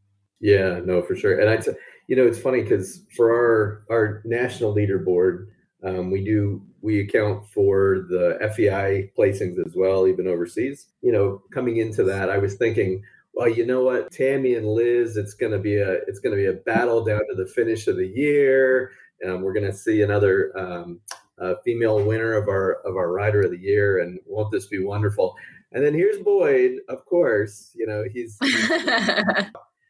Yeah, 0.41 0.81
no, 0.83 1.01
for 1.01 1.15
sure. 1.15 1.39
And 1.39 1.49
I, 1.49 1.57
t- 1.57 1.71
you 2.07 2.15
know, 2.15 2.25
it's 2.25 2.39
funny 2.39 2.61
because 2.61 3.01
for 3.15 3.31
our 3.31 3.83
our 3.89 4.21
national 4.25 4.75
leaderboard, 4.75 5.47
um, 5.83 6.11
we 6.11 6.23
do 6.23 6.61
we 6.81 6.99
account 6.99 7.47
for 7.47 8.05
the 8.09 8.37
FEI 8.55 9.11
placings 9.17 9.65
as 9.65 9.75
well, 9.75 10.07
even 10.07 10.27
overseas. 10.27 10.87
You 11.01 11.11
know, 11.11 11.41
coming 11.51 11.77
into 11.77 12.03
that, 12.03 12.29
I 12.29 12.37
was 12.37 12.55
thinking, 12.55 13.01
well, 13.33 13.49
you 13.49 13.65
know 13.65 13.83
what, 13.83 14.11
Tamie 14.11 14.55
and 14.55 14.67
Liz, 14.67 15.17
it's 15.17 15.33
gonna 15.33 15.59
be 15.59 15.77
a 15.77 15.93
it's 16.07 16.19
gonna 16.19 16.35
be 16.35 16.47
a 16.47 16.53
battle 16.53 17.03
down 17.03 17.21
to 17.29 17.35
the 17.35 17.47
finish 17.47 17.87
of 17.87 17.97
the 17.97 18.07
year. 18.07 18.91
Um, 19.25 19.41
we're 19.41 19.53
gonna 19.53 19.73
see 19.73 20.01
another 20.01 20.57
um, 20.57 20.99
uh, 21.39 21.55
female 21.63 22.03
winner 22.03 22.33
of 22.33 22.47
our 22.47 22.75
of 22.85 22.95
our 22.95 23.11
rider 23.11 23.41
of 23.41 23.51
the 23.51 23.57
year, 23.57 23.99
and 23.99 24.19
won't 24.25 24.51
this 24.51 24.67
be 24.67 24.83
wonderful? 24.83 25.35
And 25.71 25.83
then 25.83 25.93
here's 25.93 26.19
Boyd, 26.19 26.79
of 26.89 27.05
course. 27.05 27.71
You 27.75 27.87
know 27.87 28.03
he's, 28.11 28.37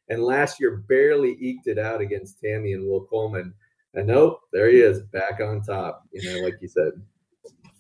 and 0.10 0.24
last 0.24 0.60
year 0.60 0.77
barely 0.88 1.38
eked 1.39 1.68
it 1.68 1.77
out 1.77 2.01
against 2.01 2.39
Tamie 2.39 2.74
and 2.74 2.88
Will 2.88 3.06
Coleman. 3.06 3.54
And 3.94 4.08
nope, 4.08 4.42
there 4.51 4.70
he 4.70 4.80
is, 4.80 5.01
back 5.01 5.39
on 5.39 5.62
top. 5.62 6.04
You 6.12 6.34
know, 6.34 6.42
like 6.44 6.56
you 6.62 6.68
said. 6.68 6.94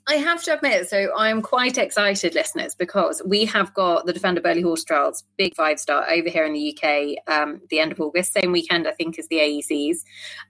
I 0.07 0.15
have 0.15 0.43
to 0.43 0.53
admit, 0.53 0.87
so 0.87 1.09
I'm 1.17 1.41
quite 1.41 1.79
excited, 1.79 2.35
listeners, 2.35 2.75
because 2.75 3.23
we 3.25 3.45
have 3.45 3.73
got 3.73 4.05
the 4.05 4.13
Defender 4.13 4.39
Burghley 4.39 4.61
Horse 4.61 4.83
Trials, 4.83 5.23
big 5.35 5.55
five 5.55 5.79
star 5.79 6.07
over 6.11 6.29
here 6.29 6.45
in 6.45 6.53
the 6.53 6.77
UK, 6.77 7.17
um, 7.27 7.61
the 7.71 7.79
end 7.79 7.91
of 7.91 7.99
August, 7.99 8.33
same 8.33 8.51
weekend, 8.51 8.87
I 8.87 8.91
think, 8.91 9.17
as 9.17 9.27
the 9.29 9.37
AECs. 9.37 9.97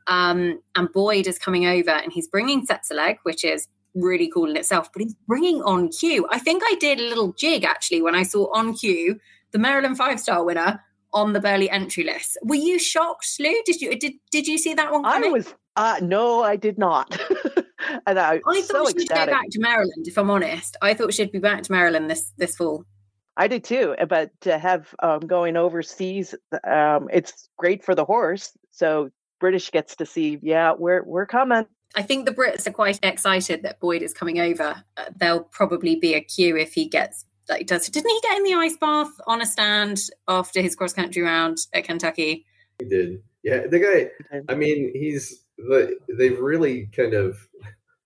Um, 0.08 0.60
and 0.76 0.92
Boyd 0.92 1.26
is 1.26 1.40
coming 1.40 1.66
over 1.66 1.92
and 1.92 2.12
he's 2.12 2.28
bringing 2.28 2.68
Leg, 2.92 3.18
which 3.24 3.46
is 3.46 3.68
really 3.96 4.30
cool 4.30 4.50
in 4.50 4.58
itself, 4.58 4.90
but 4.92 5.02
he's 5.02 5.16
bringing 5.26 5.62
on 5.64 5.88
cue. 5.88 6.28
I 6.30 6.40
think 6.40 6.62
I 6.66 6.76
did 6.80 7.00
a 7.00 7.08
little 7.08 7.32
jig 7.34 7.64
actually 7.64 8.02
when 8.02 8.14
I 8.14 8.24
saw 8.24 8.54
on 8.54 8.74
cue 8.74 9.20
the 9.52 9.60
Maryland 9.60 9.98
five 9.98 10.20
star 10.20 10.44
winner 10.44 10.82
on 11.14 11.32
the 11.32 11.40
Burghley 11.40 11.70
entry 11.70 12.04
list. 12.04 12.38
Were 12.44 12.56
you 12.56 12.78
shocked, 12.78 13.28
Lou? 13.40 13.56
Did 13.66 13.82
you 13.82 13.98
did 13.98 14.14
did 14.32 14.48
you 14.48 14.58
see 14.58 14.74
that 14.74 14.92
one? 14.92 15.04
Coming? 15.04 15.30
I 15.30 15.32
was. 15.32 15.54
Uh, 15.78 16.00
no, 16.02 16.44
I 16.44 16.58
did 16.58 16.78
not. 16.78 17.18
and 18.08 18.20
I, 18.20 18.42
I 18.48 18.62
thought 18.62 18.64
so 18.64 18.86
she'd 18.88 19.02
ecstatic. 19.02 19.34
go 19.34 19.40
back 19.40 19.50
to 19.52 19.60
Maryland. 19.60 20.08
If 20.08 20.18
I'm 20.18 20.30
honest, 20.30 20.78
I 20.82 20.94
thought 20.94 21.14
she'd 21.14 21.32
be 21.32 21.40
back 21.40 21.64
to 21.64 21.72
Maryland 21.72 22.10
this 22.10 22.32
this 22.38 22.56
fall. 22.56 22.84
I 23.38 23.48
did 23.48 23.64
too, 23.64 23.96
eh, 23.98 24.06
but 24.06 24.32
to 24.42 24.58
have 24.58 24.96
um, 25.04 25.20
going 25.22 25.58
overseas, 25.58 26.34
um, 26.66 27.10
it's 27.12 27.50
great 27.58 27.84
for 27.84 27.94
the 27.94 28.06
horse. 28.06 28.52
So 28.72 29.10
British 29.40 29.72
gets 29.72 29.96
to 29.98 30.06
see, 30.06 30.40
yeah, 30.42 30.74
we're 30.78 31.04
we're 31.04 31.26
coming. 31.26 31.66
I 31.96 32.02
think 32.02 32.26
the 32.26 32.34
Brits 32.34 32.68
are 32.68 32.72
quite 32.72 33.00
excited 33.04 33.64
that 33.64 33.80
Boyd 33.80 34.02
is 34.02 34.14
coming 34.14 34.40
over. 34.40 34.84
Uh, 34.98 35.06
there'll 35.16 35.44
probably 35.44 35.96
be 35.96 36.14
a 36.14 36.22
queue 36.22 36.58
if 36.58 36.74
he 36.74 36.88
gets 36.88 37.26
like 37.50 37.68
does. 37.68 37.88
Didn't 37.90 38.10
he 38.10 38.20
get 38.22 38.38
in 38.38 38.44
the 38.44 38.54
ice 38.54 38.78
bath 38.78 39.12
on 39.28 39.42
a 39.42 39.46
stand 39.46 40.02
after 40.28 40.62
his 40.62 40.76
cross 40.76 40.94
country 40.94 41.22
round 41.22 41.58
at 41.74 41.86
Kentucky? 41.86 42.46
He 42.80 42.86
did. 42.86 43.22
Yeah, 43.44 43.68
the 43.68 43.80
guy. 43.80 44.42
I 44.50 44.56
mean, 44.56 44.92
he's 44.94 45.45
the. 45.58 45.98
They've 46.18 46.40
really 46.40 46.88
kind 46.96 47.14
of 47.14 47.38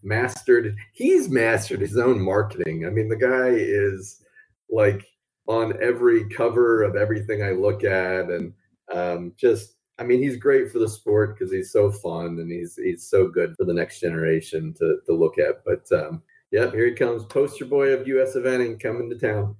mastered 0.03 0.75
he's 0.93 1.29
mastered 1.29 1.81
his 1.81 1.97
own 1.97 2.21
marketing 2.21 2.85
i 2.85 2.89
mean 2.89 3.09
the 3.09 3.15
guy 3.15 3.49
is 3.49 4.21
like 4.69 5.05
on 5.47 5.73
every 5.81 6.29
cover 6.29 6.83
of 6.83 6.95
everything 6.95 7.43
i 7.43 7.51
look 7.51 7.83
at 7.83 8.29
and 8.29 8.53
um, 8.93 9.33
just 9.35 9.75
i 9.97 10.03
mean 10.03 10.21
he's 10.21 10.37
great 10.37 10.71
for 10.71 10.79
the 10.79 10.87
sport 10.87 11.37
because 11.37 11.51
he's 11.51 11.71
so 11.71 11.91
fun 11.91 12.39
and 12.39 12.51
he's 12.51 12.75
he's 12.75 13.09
so 13.09 13.27
good 13.27 13.53
for 13.57 13.65
the 13.65 13.73
next 13.73 13.99
generation 13.99 14.73
to 14.73 14.99
to 15.05 15.13
look 15.13 15.37
at 15.37 15.63
but 15.65 15.85
um 15.91 16.21
yep 16.51 16.73
here 16.73 16.85
he 16.85 16.93
comes 16.93 17.25
poster 17.25 17.65
boy 17.65 17.89
of 17.89 18.07
us 18.07 18.35
eventing 18.35 18.81
coming 18.81 19.09
to 19.09 19.17
town 19.17 19.55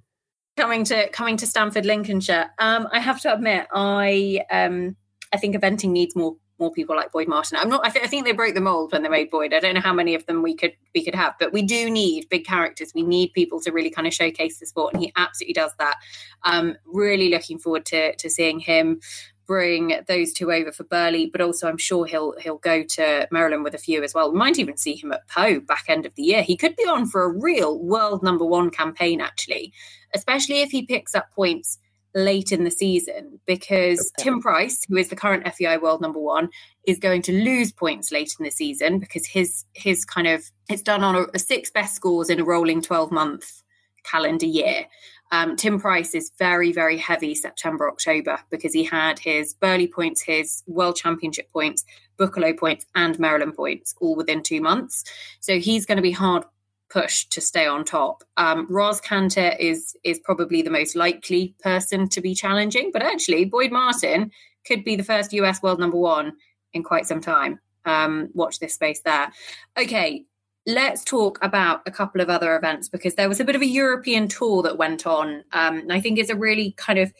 coming 0.56 0.84
to 0.84 1.08
coming 1.10 1.38
to 1.38 1.46
Stamford, 1.46 1.86
Lincolnshire. 1.86 2.50
Um, 2.58 2.86
I 2.92 2.98
have 2.98 3.18
to 3.22 3.32
admit, 3.32 3.66
I 3.72 4.40
um, 4.50 4.94
I 5.32 5.38
think 5.38 5.56
eventing 5.56 5.90
needs 5.90 6.14
more 6.14 6.36
more 6.60 6.72
people 6.72 6.94
like 6.94 7.10
Boyd 7.10 7.28
Martin. 7.28 7.58
I'm 7.60 7.68
not. 7.68 7.84
I, 7.84 7.90
th- 7.90 8.04
I, 8.04 8.08
think 8.08 8.24
they 8.24 8.32
broke 8.32 8.54
the 8.54 8.60
mold 8.60 8.92
when 8.92 9.02
they 9.02 9.08
made 9.08 9.30
Boyd. 9.30 9.54
I 9.54 9.60
don't 9.60 9.74
know 9.74 9.80
how 9.80 9.94
many 9.94 10.14
of 10.14 10.26
them 10.26 10.42
we 10.42 10.54
could 10.54 10.74
we 10.94 11.04
could 11.04 11.14
have, 11.14 11.34
but 11.40 11.52
we 11.52 11.62
do 11.62 11.90
need 11.90 12.28
big 12.28 12.44
characters. 12.44 12.92
We 12.94 13.02
need 13.02 13.32
people 13.32 13.60
to 13.62 13.72
really 13.72 13.90
kind 13.90 14.06
of 14.06 14.14
showcase 14.14 14.58
the 14.58 14.66
sport, 14.66 14.94
and 14.94 15.02
he 15.02 15.12
absolutely 15.16 15.54
does 15.54 15.72
that. 15.78 15.96
Um, 16.44 16.76
really 16.86 17.30
looking 17.30 17.58
forward 17.58 17.86
to 17.86 18.14
to 18.14 18.30
seeing 18.30 18.60
him 18.60 19.00
bring 19.46 20.00
those 20.06 20.32
two 20.32 20.52
over 20.52 20.70
for 20.70 20.84
Burghley, 20.84 21.26
but 21.26 21.40
also 21.40 21.68
I'm 21.68 21.76
sure 21.76 22.06
he'll 22.06 22.38
he'll 22.38 22.58
go 22.58 22.84
to 22.84 23.26
Maryland 23.32 23.64
with 23.64 23.74
a 23.74 23.78
few 23.78 24.04
as 24.04 24.14
well. 24.14 24.30
We 24.30 24.38
might 24.38 24.60
even 24.60 24.76
see 24.76 24.94
him 24.94 25.12
at 25.12 25.26
Pau 25.26 25.58
back 25.58 25.86
end 25.88 26.06
of 26.06 26.14
the 26.14 26.22
year. 26.22 26.42
He 26.42 26.56
could 26.56 26.76
be 26.76 26.84
on 26.84 27.06
for 27.06 27.24
a 27.24 27.28
real 27.28 27.76
world 27.82 28.22
number 28.22 28.44
one 28.44 28.70
campaign 28.70 29.20
actually, 29.20 29.72
especially 30.14 30.60
if 30.60 30.70
he 30.70 30.86
picks 30.86 31.16
up 31.16 31.32
points 31.32 31.78
late 32.14 32.52
in 32.52 32.64
the 32.64 32.70
season 32.70 33.40
because 33.46 34.00
okay. 34.00 34.24
Tim 34.24 34.40
Price, 34.40 34.84
who 34.88 34.96
is 34.96 35.08
the 35.08 35.16
current 35.16 35.46
FEI 35.54 35.78
world 35.78 36.00
number 36.00 36.18
one, 36.18 36.48
is 36.84 36.98
going 36.98 37.22
to 37.22 37.32
lose 37.32 37.72
points 37.72 38.10
late 38.10 38.34
in 38.38 38.44
the 38.44 38.50
season 38.50 38.98
because 38.98 39.26
his 39.26 39.64
his 39.74 40.04
kind 40.04 40.26
of 40.26 40.50
it's 40.68 40.82
done 40.82 41.04
on 41.04 41.14
a, 41.14 41.26
a 41.34 41.38
six 41.38 41.70
best 41.70 41.94
scores 41.94 42.30
in 42.30 42.40
a 42.40 42.44
rolling 42.44 42.82
12 42.82 43.10
month 43.10 43.62
calendar 44.04 44.46
year. 44.46 44.86
Um, 45.32 45.56
Tim 45.56 45.78
Price 45.78 46.14
is 46.14 46.32
very, 46.38 46.72
very 46.72 46.96
heavy 46.96 47.34
September, 47.36 47.88
October 47.88 48.40
because 48.50 48.72
he 48.72 48.82
had 48.82 49.18
his 49.20 49.54
Burghley 49.54 49.86
points, 49.86 50.22
his 50.22 50.64
World 50.66 50.96
Championship 50.96 51.52
points, 51.52 51.84
Boekelo 52.18 52.58
points, 52.58 52.84
and 52.96 53.18
Maryland 53.18 53.54
points 53.54 53.94
all 54.00 54.16
within 54.16 54.42
two 54.42 54.60
months. 54.60 55.04
So 55.38 55.60
he's 55.60 55.86
going 55.86 55.96
to 55.96 56.02
be 56.02 56.10
hard 56.10 56.44
push 56.90 57.24
to 57.26 57.40
stay 57.40 57.66
on 57.66 57.84
top. 57.84 58.22
Um, 58.36 58.66
Ros 58.68 59.00
Canter 59.00 59.54
is 59.58 59.96
is 60.04 60.18
probably 60.18 60.62
the 60.62 60.70
most 60.70 60.96
likely 60.96 61.54
person 61.60 62.08
to 62.10 62.20
be 62.20 62.34
challenging, 62.34 62.90
but 62.92 63.02
actually 63.02 63.44
Boyd 63.44 63.72
Martin 63.72 64.30
could 64.66 64.84
be 64.84 64.96
the 64.96 65.04
first 65.04 65.32
US 65.32 65.62
world 65.62 65.80
number 65.80 65.96
one 65.96 66.32
in 66.72 66.82
quite 66.82 67.06
some 67.06 67.20
time. 67.20 67.60
Um, 67.84 68.28
watch 68.34 68.58
this 68.58 68.74
space 68.74 69.00
there. 69.02 69.32
Okay, 69.78 70.24
let's 70.66 71.04
talk 71.04 71.38
about 71.42 71.82
a 71.86 71.90
couple 71.90 72.20
of 72.20 72.28
other 72.28 72.54
events 72.56 72.88
because 72.88 73.14
there 73.14 73.28
was 73.28 73.40
a 73.40 73.44
bit 73.44 73.56
of 73.56 73.62
a 73.62 73.66
European 73.66 74.28
tour 74.28 74.62
that 74.62 74.76
went 74.78 75.06
on. 75.06 75.44
Um, 75.52 75.84
I 75.90 76.00
think 76.00 76.18
it's 76.18 76.30
a 76.30 76.36
really 76.36 76.72
kind 76.76 76.98
of 76.98 77.12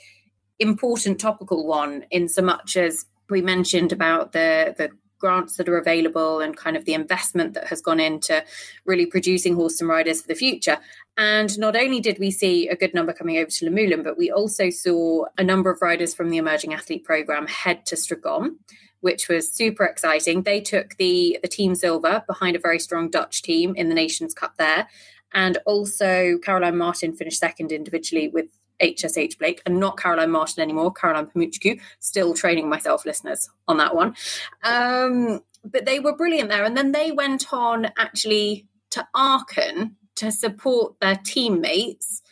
important 0.58 1.18
topical 1.18 1.66
one 1.66 2.04
in 2.10 2.28
so 2.28 2.42
much 2.42 2.76
as 2.76 3.06
we 3.30 3.40
mentioned 3.40 3.92
about 3.92 4.32
the 4.32 4.74
the 4.76 4.90
grants 5.20 5.56
that 5.56 5.68
are 5.68 5.78
available 5.78 6.40
and 6.40 6.56
kind 6.56 6.76
of 6.76 6.84
the 6.84 6.94
investment 6.94 7.54
that 7.54 7.68
has 7.68 7.80
gone 7.80 8.00
into 8.00 8.42
really 8.84 9.06
producing 9.06 9.54
horse 9.54 9.80
and 9.80 9.88
riders 9.88 10.22
for 10.22 10.28
the 10.28 10.34
future. 10.34 10.78
And 11.16 11.56
not 11.58 11.76
only 11.76 12.00
did 12.00 12.18
we 12.18 12.30
see 12.30 12.68
a 12.68 12.76
good 12.76 12.94
number 12.94 13.12
coming 13.12 13.36
over 13.36 13.50
to 13.50 13.66
Luhmühlen, 13.66 14.02
but 14.02 14.18
we 14.18 14.30
also 14.30 14.70
saw 14.70 15.26
a 15.36 15.44
number 15.44 15.70
of 15.70 15.82
riders 15.82 16.14
from 16.14 16.30
the 16.30 16.38
Emerging 16.38 16.72
Athlete 16.72 17.04
Programme 17.04 17.46
head 17.46 17.84
to 17.86 17.94
Strzegom, 17.94 18.56
which 19.00 19.28
was 19.28 19.52
super 19.52 19.84
exciting. 19.84 20.42
They 20.42 20.60
took 20.60 20.96
the, 20.96 21.38
the 21.42 21.48
team 21.48 21.74
silver 21.74 22.24
behind 22.26 22.56
a 22.56 22.60
very 22.60 22.78
strong 22.78 23.10
Dutch 23.10 23.42
team 23.42 23.74
in 23.76 23.88
the 23.88 23.94
Nations 23.94 24.34
Cup 24.34 24.56
there. 24.56 24.88
And 25.32 25.58
also, 25.66 26.38
Caroline 26.38 26.76
Martin 26.76 27.14
finished 27.14 27.38
second 27.38 27.70
individually 27.70 28.28
with 28.28 28.46
HSH 28.82 29.38
Blake 29.38 29.62
and 29.66 29.78
not 29.78 29.98
Caroline 29.98 30.30
Martin 30.30 30.62
anymore, 30.62 30.92
Caroline 30.92 31.26
Pamukcu, 31.26 31.80
still 32.00 32.34
training 32.34 32.68
myself, 32.68 33.04
listeners, 33.04 33.48
on 33.68 33.76
that 33.78 33.94
one. 33.94 34.14
Um, 34.62 35.40
but 35.64 35.84
they 35.84 36.00
were 36.00 36.16
brilliant 36.16 36.48
there. 36.48 36.64
And 36.64 36.76
then 36.76 36.92
they 36.92 37.12
went 37.12 37.52
on 37.52 37.88
actually 37.98 38.66
to 38.90 39.06
Aachen 39.14 39.96
to 40.16 40.32
support 40.32 40.98
their 41.00 41.18
teammates 41.24 42.22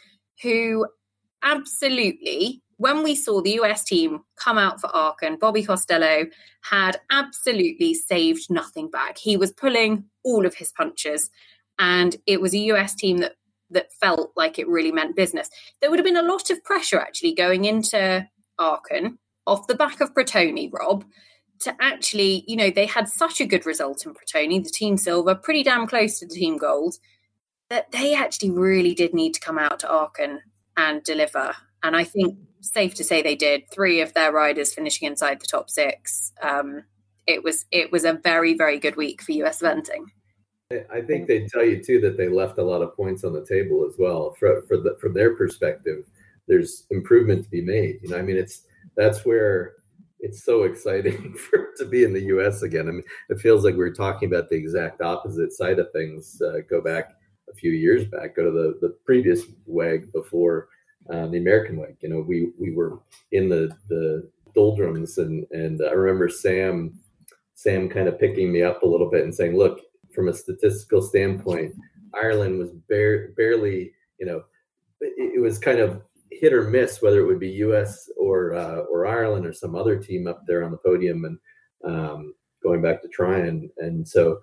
who 0.43 0.87
absolutely 1.43 2.63
when 2.79 3.03
we 3.03 3.15
saw 3.15 3.43
the 3.43 3.59
US 3.61 3.85
team 3.85 4.21
come 4.37 4.57
out 4.57 4.81
for 4.81 4.89
Aachen, 4.95 5.37
Bobby 5.37 5.65
Costello 5.65 6.27
had 6.63 7.01
absolutely 7.11 7.93
saved 7.93 8.47
nothing 8.51 8.89
back. 8.89 9.19
He 9.19 9.37
was 9.37 9.53
pulling 9.53 10.05
all 10.25 10.47
of 10.47 10.55
his 10.55 10.73
punches, 10.73 11.29
and 11.79 12.17
it 12.27 12.41
was 12.41 12.55
a 12.55 12.59
US 12.59 12.95
team 12.95 13.19
that 13.19 13.35
that 13.71 13.93
felt 13.93 14.33
like 14.37 14.59
it 14.59 14.69
really 14.69 14.93
meant 14.93 15.17
business. 15.17 15.49
There 15.81 15.91
would 15.91 15.99
have 15.99 16.07
been 16.07 16.17
a 16.17 16.23
lot 16.23 16.51
of 16.51 16.65
pressure 16.65 16.99
actually 16.99 17.35
going 17.35 17.65
into 17.65 18.27
Aachen 18.59 19.19
off 19.47 19.67
the 19.67 19.75
back 19.75 20.01
of 20.01 20.15
Pratoni, 20.15 20.71
Rob, 20.73 21.05
to 21.61 21.75
actually, 21.81 22.45
you 22.47 22.57
know, 22.57 22.71
they 22.71 22.87
had 22.87 23.09
such 23.09 23.41
a 23.41 23.47
good 23.47 23.67
result 23.67 24.07
in 24.07 24.15
Pratoni, 24.15 24.63
the 24.63 24.71
team 24.71 24.97
silver, 24.97 25.35
pretty 25.35 25.63
damn 25.63 25.87
close 25.87 26.19
to 26.19 26.27
the 26.27 26.35
team 26.35 26.57
gold, 26.57 26.97
that 27.71 27.91
they 27.91 28.15
actually 28.15 28.51
really 28.51 28.95
did 28.95 29.13
need 29.13 29.35
to 29.35 29.41
come 29.41 29.59
out 29.59 29.81
to 29.81 29.91
Aachen 29.91 30.41
and 30.77 31.03
deliver. 31.03 31.55
And 31.83 31.97
I 31.97 32.05
think 32.05 32.39
safe 32.61 32.95
to 32.95 33.05
say 33.05 33.23
they 33.23 33.37
did. 33.37 33.65
Three 33.73 34.01
of 34.01 34.15
their 34.15 34.33
riders 34.33 34.75
finishing 34.75 35.09
inside 35.09 35.41
the 35.41 35.47
top 35.47 35.71
six. 35.71 36.33
Um, 36.43 36.85
it 37.27 37.45
was 37.45 37.67
it 37.71 37.93
was 37.93 38.05
a 38.05 38.15
very 38.15 38.55
very 38.55 38.79
good 38.79 38.97
week 38.97 39.23
for 39.23 39.33
US 39.33 39.61
eventing. 39.61 40.07
I 40.71 41.01
think 41.01 41.27
they 41.27 41.47
tell 41.47 41.65
you 41.65 41.83
too 41.83 41.99
that 42.03 42.19
they 42.19 42.29
left 42.29 42.59
a 42.59 42.63
lot 42.63 42.83
of 42.83 42.95
points 42.95 43.25
on 43.25 43.33
the 43.33 43.43
table 43.43 43.87
as 43.89 43.95
well. 43.99 44.37
For, 44.39 44.61
for 44.69 44.77
the, 44.77 44.99
from 45.01 45.15
their 45.15 45.35
perspective, 45.35 46.05
there's 46.47 46.85
improvement 46.91 47.45
to 47.45 47.51
be 47.51 47.63
made. 47.63 48.01
You 48.03 48.11
know, 48.11 48.19
I 48.19 48.23
mean, 48.23 48.37
it's 48.37 48.65
that's 48.95 49.25
where 49.25 49.77
it's 50.21 50.45
so 50.45 50.65
exciting 50.65 51.33
for 51.51 51.71
to 51.79 51.87
be 51.87 52.05
in 52.05 52.13
the 52.13 52.25
U.S. 52.25 52.61
again. 52.61 52.87
I 52.87 52.91
mean, 52.91 53.05
it 53.31 53.41
feels 53.41 53.65
like 53.65 53.77
we 53.77 53.85
are 53.85 53.95
talking 53.95 54.29
about 54.29 54.51
the 54.51 54.57
exact 54.57 55.01
opposite 55.01 55.55
side 55.55 55.79
of 55.79 55.91
things. 55.93 56.43
Uh, 56.43 56.59
go 56.69 56.83
back 56.83 57.15
a 57.51 57.55
few 57.55 57.71
years 57.71 58.05
back, 58.05 58.37
go 58.37 58.45
to 58.45 58.51
the 58.51 58.79
the 58.87 58.95
previous 59.07 59.45
WEG 59.65 60.13
before 60.13 60.69
uh, 61.11 61.29
the 61.29 61.39
American 61.39 61.79
WEG. 61.79 61.97
You 62.03 62.11
know, 62.11 62.21
we 62.21 62.53
we 62.59 62.75
were 62.75 62.99
in 63.33 63.49
the 63.49 63.75
the 63.89 64.29
doldrums, 64.55 65.17
and 65.17 65.47
and 65.51 65.81
I 65.81 65.93
remember 65.93 66.29
Sam 66.29 67.01
Sam 67.55 67.89
kind 67.89 68.07
of 68.07 68.21
picking 68.21 68.53
me 68.53 68.63
up 68.63 68.83
a 68.83 68.87
little 68.87 69.11
bit 69.11 69.25
and 69.25 69.35
saying, 69.35 69.57
"Look, 69.57 69.81
from 70.19 70.27
a 70.27 70.35
statistical 70.35 71.01
standpoint, 71.01 71.73
Ireland 72.13 72.59
was 72.59 72.73
bare, 72.89 73.29
barely, 73.37 73.93
you 74.19 74.27
know, 74.27 74.43
it, 75.01 75.41
was 75.41 75.61
kind 75.61 75.79
of 75.79 76.03
hit 76.33 76.53
or 76.53 76.65
miss 76.65 77.01
whether 77.01 77.21
it 77.21 77.27
would 77.27 77.39
be 77.39 77.51
U.S. 77.51 78.11
or 78.19 78.53
uh, 78.55 78.79
or 78.91 79.07
Ireland 79.07 79.47
or 79.47 79.53
some 79.53 79.77
other 79.77 79.97
team 79.97 80.27
up 80.27 80.43
there 80.45 80.65
on 80.65 80.73
the 80.73 80.77
podium, 80.79 81.25
and 81.25 81.39
um, 81.85 82.35
going 82.65 82.83
back 82.83 83.01
to 83.03 83.09
trying. 83.09 83.71
And 83.79 84.07
so, 84.07 84.41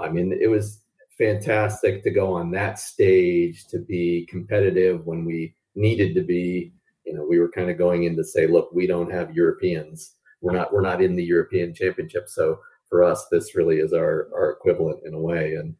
I 0.00 0.08
mean, 0.08 0.32
it 0.32 0.46
was 0.46 0.80
fantastic 1.18 2.02
to 2.04 2.10
go 2.10 2.32
on 2.32 2.50
that 2.52 2.78
stage 2.78 3.66
to 3.66 3.80
be 3.80 4.26
competitive 4.30 5.04
when 5.04 5.26
we 5.26 5.54
needed 5.74 6.14
to 6.14 6.22
be. 6.22 6.72
You 7.04 7.12
know, 7.12 7.26
we 7.28 7.38
were 7.38 7.50
kind 7.50 7.68
of 7.68 7.76
going 7.76 8.04
in 8.04 8.16
to 8.16 8.24
say, 8.24 8.46
look, 8.46 8.70
we 8.72 8.86
don't 8.86 9.12
have 9.12 9.36
Europeans. 9.36 10.14
We're 10.40 10.56
not 10.56 10.72
we're 10.72 10.80
not 10.80 11.02
in 11.02 11.16
the 11.16 11.24
European 11.24 11.74
Championship. 11.74 12.30
So 12.30 12.60
for 12.88 13.04
us, 13.04 13.26
this 13.30 13.54
really 13.54 13.78
is 13.78 13.92
our 13.92 14.28
our 14.34 14.50
equivalent 14.50 15.00
in 15.04 15.14
a 15.14 15.20
way, 15.20 15.54
and 15.54 15.74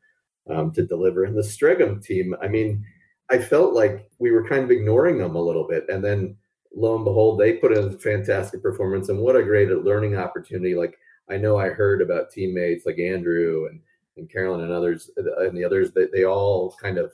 um, 0.51 0.73
to 0.73 0.87
deliver. 0.87 1.25
And 1.25 1.37
the 1.37 1.43
Strzegom 1.43 2.05
team, 2.05 2.35
I 2.43 2.49
mean, 2.49 2.85
I 3.31 3.39
felt 3.39 3.75
like 3.75 4.11
we 4.19 4.31
were 4.31 4.49
kind 4.49 4.65
of 4.65 4.71
ignoring 4.71 5.19
them 5.19 5.35
a 5.35 5.43
little 5.43 5.67
bit, 5.67 5.85
and 5.89 6.05
then 6.05 6.37
lo 6.75 6.97
and 6.97 7.05
behold, 7.05 7.39
they 7.39 7.55
put 7.55 7.73
in 7.73 7.85
a 7.85 7.99
fantastic 7.99 8.63
performance, 8.63 9.09
and 9.09 9.19
what 9.19 9.37
a 9.37 9.43
great 9.43 9.71
learning 9.71 10.17
opportunity! 10.17 10.75
Like 10.75 10.99
I 11.31 11.37
know 11.37 11.59
I 11.59 11.69
heard 11.69 12.03
about 12.03 12.31
teammates 12.31 12.87
like 12.87 12.99
Andrew 12.99 13.69
and 13.71 13.81
and 14.17 14.31
Carolyn 14.31 14.63
and 14.63 14.73
others 14.73 15.11
and 15.17 15.57
the 15.57 15.65
others 15.65 15.93
that 15.93 16.13
they 16.13 16.25
all 16.25 16.75
kind 16.83 16.99
of 16.99 17.13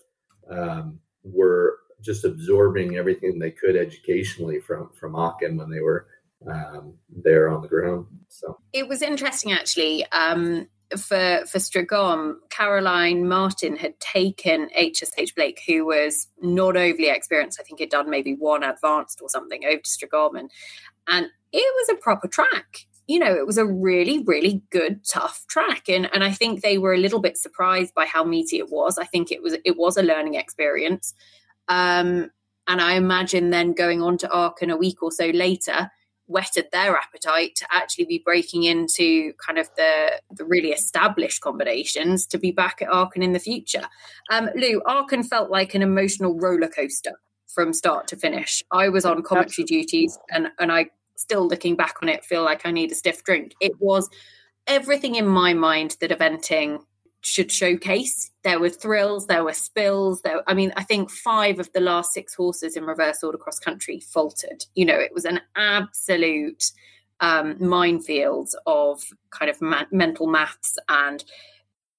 um, 0.50 0.98
were 1.22 1.78
just 2.00 2.24
absorbing 2.24 2.96
everything 2.96 3.38
they 3.38 3.50
could 3.50 3.76
educationally 3.76 4.60
from 4.60 4.90
from 4.90 5.14
Aachen 5.14 5.56
when 5.56 5.70
they 5.70 5.80
were 5.80 6.08
um, 6.46 6.94
there 7.08 7.48
on 7.48 7.62
the 7.62 7.68
ground. 7.68 8.06
So 8.28 8.58
it 8.72 8.88
was 8.88 9.02
interesting 9.02 9.52
actually. 9.52 10.04
Um, 10.12 10.68
for 10.90 11.44
for 11.46 11.58
Strzegom, 11.58 12.36
Caroline 12.50 13.26
Martin 13.26 13.76
had 13.76 13.98
taken 14.00 14.68
HSH 14.78 15.34
Blake, 15.34 15.60
who 15.66 15.86
was 15.86 16.28
not 16.40 16.76
overly 16.76 17.08
experienced. 17.08 17.58
I 17.60 17.64
think 17.64 17.80
he'd 17.80 17.90
done 17.90 18.10
maybe 18.10 18.34
one 18.34 18.62
advanced 18.62 19.20
or 19.22 19.28
something 19.28 19.64
over 19.64 19.80
to 19.82 20.30
and, 20.36 20.50
and 21.08 21.26
it 21.52 21.74
was 21.88 21.88
a 21.96 22.00
proper 22.00 22.28
track. 22.28 22.86
You 23.06 23.18
know, 23.18 23.34
it 23.34 23.46
was 23.46 23.58
a 23.58 23.66
really, 23.66 24.22
really 24.22 24.62
good, 24.70 25.04
tough 25.06 25.44
track, 25.48 25.88
and 25.88 26.08
and 26.12 26.24
I 26.24 26.32
think 26.32 26.62
they 26.62 26.78
were 26.78 26.94
a 26.94 26.98
little 26.98 27.20
bit 27.20 27.36
surprised 27.36 27.94
by 27.94 28.06
how 28.06 28.24
meaty 28.24 28.58
it 28.58 28.70
was. 28.70 28.98
I 28.98 29.04
think 29.04 29.30
it 29.32 29.42
was 29.42 29.56
it 29.64 29.76
was 29.76 29.96
a 29.96 30.02
learning 30.02 30.34
experience. 30.34 31.14
Um, 31.68 32.30
and 32.66 32.80
I 32.80 32.94
imagine 32.94 33.50
then 33.50 33.72
going 33.72 34.02
on 34.02 34.16
to 34.18 34.30
Aachen 34.34 34.70
a 34.70 34.76
week 34.76 35.02
or 35.02 35.12
so 35.12 35.26
later 35.26 35.90
whetted 36.26 36.66
their 36.72 36.96
appetite 36.96 37.54
to 37.56 37.66
actually 37.70 38.06
be 38.06 38.22
breaking 38.24 38.64
into 38.64 39.32
kind 39.34 39.58
of 39.58 39.68
the, 39.76 40.20
the 40.30 40.44
really 40.44 40.70
established 40.70 41.40
combinations 41.42 42.26
to 42.26 42.38
be 42.38 42.50
back 42.50 42.80
at 42.80 42.88
Aachen 42.88 43.22
in 43.22 43.32
the 43.32 43.38
future. 43.38 43.84
Um, 44.30 44.48
Lou, 44.56 44.80
Aachen 44.86 45.22
felt 45.22 45.50
like 45.50 45.74
an 45.74 45.82
emotional 45.82 46.38
roller 46.38 46.68
coaster 46.68 47.12
from 47.46 47.72
start 47.72 48.08
to 48.08 48.16
finish. 48.16 48.62
I 48.70 48.88
was 48.88 49.04
on 49.04 49.22
commentary 49.22 49.64
Absolutely. 49.64 49.82
duties 49.82 50.18
and, 50.30 50.48
and 50.58 50.72
I 50.72 50.86
still 51.16 51.46
looking 51.46 51.76
back 51.76 51.96
on 52.02 52.08
it 52.08 52.24
feel 52.24 52.42
like 52.42 52.66
I 52.66 52.70
need 52.70 52.90
a 52.90 52.94
stiff 52.94 53.22
drink. 53.22 53.54
It 53.60 53.72
was 53.78 54.08
everything 54.66 55.14
in 55.16 55.26
my 55.26 55.54
mind 55.54 55.96
that 56.00 56.10
eventing 56.10 56.80
should 57.24 57.50
showcase. 57.50 58.30
There 58.42 58.60
were 58.60 58.68
thrills, 58.68 59.26
there 59.26 59.44
were 59.44 59.54
spills. 59.54 60.20
There, 60.22 60.42
I 60.46 60.54
mean, 60.54 60.72
I 60.76 60.84
think 60.84 61.10
five 61.10 61.58
of 61.58 61.72
the 61.72 61.80
last 61.80 62.12
six 62.12 62.34
horses 62.34 62.76
in 62.76 62.84
reverse 62.84 63.22
order 63.22 63.38
cross 63.38 63.58
country 63.58 64.00
faltered. 64.00 64.64
You 64.74 64.84
know, 64.84 64.98
it 64.98 65.14
was 65.14 65.24
an 65.24 65.40
absolute 65.56 66.70
um, 67.20 67.56
minefield 67.58 68.50
of 68.66 69.02
kind 69.30 69.50
of 69.50 69.60
ma- 69.62 69.86
mental 69.90 70.26
maths, 70.26 70.76
and 70.88 71.24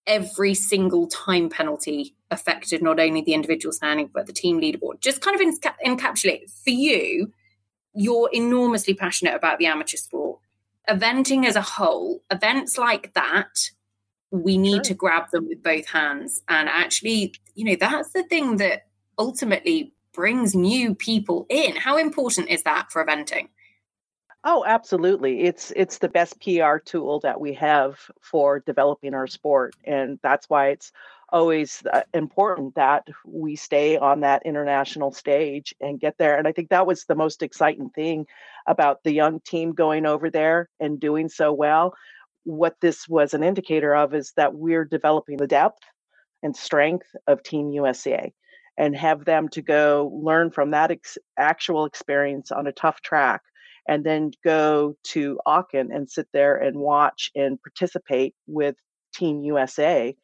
every 0.06 0.54
single 0.54 1.08
time 1.08 1.50
penalty 1.50 2.16
affected 2.30 2.84
not 2.84 3.00
only 3.00 3.22
the 3.22 3.34
individual 3.34 3.74
standing 3.74 4.10
but 4.14 4.28
the 4.28 4.34
team 4.34 4.62
leaderboard. 4.62 5.00
Just 5.00 5.22
kind 5.22 5.40
of 5.40 5.48
enca- 5.48 5.74
encapsulate 5.86 6.52
for 6.64 6.70
you. 6.70 7.34
You're 7.94 8.30
enormously 8.32 8.94
passionate 8.94 9.36
about 9.36 9.58
the 9.58 9.66
amateur 9.66 9.98
sport. 9.98 10.40
Eventing 10.88 11.48
as 11.48 11.56
a 11.56 11.62
whole, 11.62 12.22
events 12.30 12.78
like 12.78 13.14
that 13.16 13.72
we 14.32 14.58
need 14.58 14.78
sure. 14.78 14.84
to 14.84 14.94
grab 14.94 15.30
them 15.32 15.48
with 15.48 15.64
both 15.64 15.88
hands. 15.88 16.42
And 16.48 16.70
actually 16.70 17.34
you 17.56 17.66
know 17.66 17.78
that's 17.80 18.12
the 18.12 18.24
thing 18.24 18.58
that 18.58 18.88
ultimately 19.18 19.94
brings 20.14 20.56
new 20.56 20.96
people 20.96 21.46
in. 21.50 21.76
How 21.76 21.98
important 21.98 22.50
is 22.50 22.64
that 22.64 22.92
for 22.92 23.06
eventing? 23.06 23.50
Oh 24.44 24.64
absolutely. 24.66 25.44
It's 25.44 25.72
it's 25.76 25.98
the 25.98 26.10
best 26.10 26.40
pr 26.42 26.78
tool 26.78 27.20
that 27.22 27.40
we 27.42 27.54
have 27.54 28.00
for 28.22 28.60
developing 28.60 29.14
our 29.14 29.28
sport. 29.28 29.76
And 29.84 30.20
that's 30.22 30.50
why 30.50 30.70
it's 30.70 30.92
always 31.30 31.84
uh, 31.92 32.04
important 32.14 32.76
that 32.76 33.08
we 33.26 33.56
stay 33.56 33.98
on 33.98 34.20
that 34.20 34.46
international 34.46 35.12
stage 35.12 35.74
and 35.82 36.00
get 36.00 36.18
there. 36.18 36.38
And 36.38 36.48
i 36.48 36.52
think 36.52 36.70
that 36.70 36.88
was 36.88 37.06
the 37.06 37.16
most 37.16 37.42
exciting 37.42 37.90
thing 37.90 38.28
about 38.68 39.04
the 39.04 39.14
young 39.14 39.40
team 39.42 39.74
going 39.74 40.06
over 40.06 40.30
there 40.30 40.70
and 40.80 41.00
doing 41.00 41.30
so 41.30 41.52
well 41.52 41.96
what 42.46 42.76
this 42.80 43.08
was 43.08 43.34
an 43.34 43.44
indicator 43.44 43.94
of 43.94 44.14
is 44.14 44.32
that 44.38 44.56
we're 44.56 44.86
developing 44.86 45.38
the 45.38 45.48
depth 45.48 45.82
and 46.42 46.56
strength 46.56 47.08
of 47.28 47.44
Team 47.44 47.72
USA 47.72 48.32
and 48.78 48.96
have 48.96 49.26
them 49.26 49.50
to 49.50 49.62
go 49.62 50.12
learn 50.14 50.52
from 50.52 50.72
that 50.72 50.92
ex- 50.92 51.18
actual 51.38 51.86
experience 51.86 52.52
on 52.52 52.68
a 52.68 52.72
tough 52.72 53.02
track 53.02 53.42
and 53.88 54.04
then 54.04 54.32
go 54.44 54.96
to 55.04 55.40
Aachen 55.46 55.92
and 55.92 56.10
sit 56.10 56.28
there 56.34 56.56
and 56.56 56.78
watch 56.78 57.32
and 57.36 57.60
participate 57.62 58.34
with 58.48 58.76
Team 59.14 59.42
USA. 59.44 60.16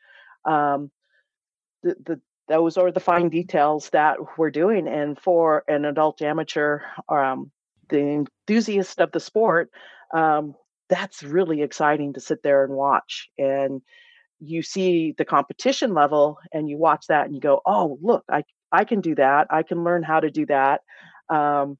Um, 0.46 0.92
the, 1.84 1.96
the 2.06 2.22
those 2.48 2.76
are 2.76 2.92
the 2.92 3.00
fine 3.00 3.30
details 3.30 3.90
that 3.92 4.18
we're 4.38 4.52
doing, 4.52 4.88
and 4.88 5.18
for 5.18 5.64
an 5.70 5.86
adult 5.86 6.22
amateur, 6.22 6.82
um, 7.08 7.50
the 7.88 8.26
enthusiast 8.50 9.00
of 9.00 9.12
the 9.14 9.22
sport, 9.22 9.70
um, 10.14 10.56
that's 10.92 11.24
really 11.24 11.62
exciting 11.62 12.14
to 12.14 12.20
sit 12.20 12.44
there 12.44 12.66
and 12.66 12.74
watch. 12.74 13.30
And 13.38 13.82
you 14.40 14.62
see 14.62 15.16
the 15.18 15.24
competition 15.24 15.94
level 15.94 16.38
and 16.52 16.70
you 16.70 16.78
watch 16.78 17.06
that 17.08 17.26
and 17.26 17.34
you 17.34 17.40
go, 17.40 17.62
oh, 17.66 17.98
look, 18.02 18.26
I, 18.30 18.44
I 18.72 18.84
can 18.84 19.00
do 19.00 19.16
that. 19.16 19.48
I 19.50 19.64
can 19.64 19.86
learn 19.86 20.04
how 20.04 20.20
to 20.20 20.30
do 20.30 20.46
that. 20.48 20.82
Um, 21.30 21.78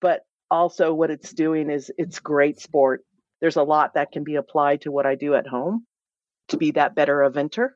but 0.00 0.22
also, 0.50 0.92
what 0.92 1.10
it's 1.10 1.32
doing 1.32 1.70
is 1.70 1.90
it's 1.96 2.18
great 2.18 2.60
sport. 2.60 3.02
There's 3.40 3.56
a 3.56 3.62
lot 3.62 3.94
that 3.94 4.10
can 4.10 4.24
be 4.24 4.34
applied 4.34 4.80
to 4.82 4.92
what 4.92 5.06
I 5.06 5.14
do 5.14 5.34
at 5.34 5.46
home 5.46 5.86
to 6.48 6.56
be 6.56 6.72
that 6.72 6.96
better 6.96 7.18
eventer. 7.18 7.70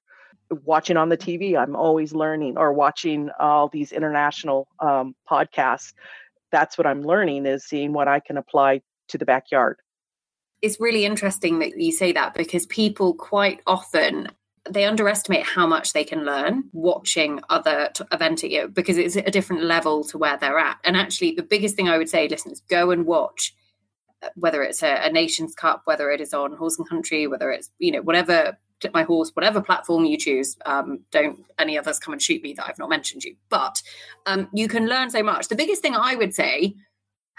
Watching 0.50 0.96
on 0.96 1.08
the 1.08 1.16
TV, 1.16 1.56
I'm 1.56 1.76
always 1.76 2.12
learning, 2.12 2.58
or 2.58 2.72
watching 2.72 3.30
all 3.38 3.68
these 3.68 3.92
international 3.92 4.66
um, 4.80 5.14
podcasts. 5.30 5.92
That's 6.50 6.76
what 6.76 6.88
I'm 6.88 7.02
learning 7.02 7.46
is 7.46 7.64
seeing 7.64 7.92
what 7.92 8.08
I 8.08 8.18
can 8.18 8.36
apply 8.36 8.80
to 9.08 9.18
the 9.18 9.24
backyard 9.24 9.78
it's 10.62 10.80
really 10.80 11.04
interesting 11.04 11.58
that 11.60 11.78
you 11.78 11.92
say 11.92 12.12
that 12.12 12.34
because 12.34 12.66
people 12.66 13.14
quite 13.14 13.60
often 13.66 14.28
they 14.68 14.84
underestimate 14.84 15.44
how 15.44 15.66
much 15.66 15.92
they 15.92 16.04
can 16.04 16.24
learn 16.24 16.64
watching 16.72 17.40
other 17.48 17.90
t- 17.94 18.04
eventing 18.12 18.50
you 18.50 18.68
because 18.68 18.98
it's 18.98 19.16
a 19.16 19.30
different 19.30 19.64
level 19.64 20.04
to 20.04 20.18
where 20.18 20.36
they're 20.36 20.58
at. 20.58 20.78
And 20.84 20.96
actually, 20.96 21.32
the 21.32 21.42
biggest 21.42 21.76
thing 21.76 21.88
I 21.88 21.96
would 21.96 22.10
say, 22.10 22.28
listeners, 22.28 22.60
go 22.68 22.90
and 22.90 23.06
watch 23.06 23.54
uh, 24.22 24.28
whether 24.34 24.62
it's 24.62 24.82
a, 24.82 25.06
a 25.06 25.10
Nations 25.10 25.54
Cup, 25.54 25.82
whether 25.84 26.10
it 26.10 26.20
is 26.20 26.34
on 26.34 26.54
Horse 26.54 26.78
and 26.78 26.88
Country, 26.88 27.26
whether 27.26 27.50
it's 27.50 27.70
you 27.78 27.90
know 27.90 28.02
whatever 28.02 28.58
My 28.92 29.02
Horse, 29.02 29.30
whatever 29.34 29.62
platform 29.62 30.04
you 30.04 30.18
choose. 30.18 30.56
Um, 30.66 31.00
don't 31.10 31.44
any 31.58 31.78
others 31.78 31.98
come 31.98 32.12
and 32.12 32.22
shoot 32.22 32.42
me 32.42 32.52
that 32.54 32.66
I've 32.68 32.78
not 32.78 32.90
mentioned 32.90 33.24
you, 33.24 33.36
but 33.48 33.82
um, 34.26 34.48
you 34.52 34.68
can 34.68 34.86
learn 34.88 35.10
so 35.10 35.22
much. 35.22 35.48
The 35.48 35.56
biggest 35.56 35.80
thing 35.80 35.96
I 35.96 36.16
would 36.16 36.34
say, 36.34 36.76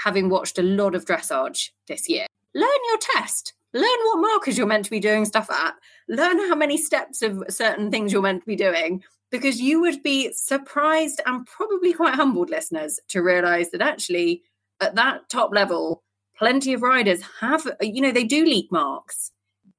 having 0.04 0.30
watched 0.30 0.58
a 0.58 0.64
lot 0.64 0.96
of 0.96 1.06
dressage 1.06 1.72
this 1.88 2.10
year, 2.10 2.26
learn 2.54 2.70
your 2.90 2.98
test. 3.00 3.54
Learn 3.74 3.84
what 3.86 4.20
markers 4.20 4.58
you're 4.58 4.68
meant 4.68 4.84
to 4.86 4.92
be 4.92 5.00
doing 5.00 5.24
stuff 5.26 5.50
at. 5.50 5.76
Learn 6.10 6.40
how 6.40 6.56
many 6.56 6.78
steps 6.78 7.22
of 7.22 7.42
certain 7.50 7.90
things 7.90 8.12
you're 8.12 8.22
meant 8.22 8.42
to 8.42 8.48
be 8.48 8.56
doing 8.58 9.02
because 9.30 9.62
you 9.62 9.80
would 9.80 10.04
be 10.04 10.32
surprised 10.34 11.22
and 11.26 11.46
probably 11.46 11.94
quite 11.94 12.16
humbled 12.16 12.50
listeners 12.50 13.00
to 13.08 13.22
realize 13.22 13.72
that 13.72 13.82
actually 13.82 14.44
at 14.82 14.96
that 14.96 15.30
top 15.30 15.54
level 15.54 16.04
plenty 16.38 16.74
of 16.74 16.82
riders 16.82 17.22
have 17.40 17.66
you 17.82 18.02
know 18.02 18.12
they 18.12 18.26
do 18.26 18.44
leak 18.44 18.72
marks. 18.72 19.32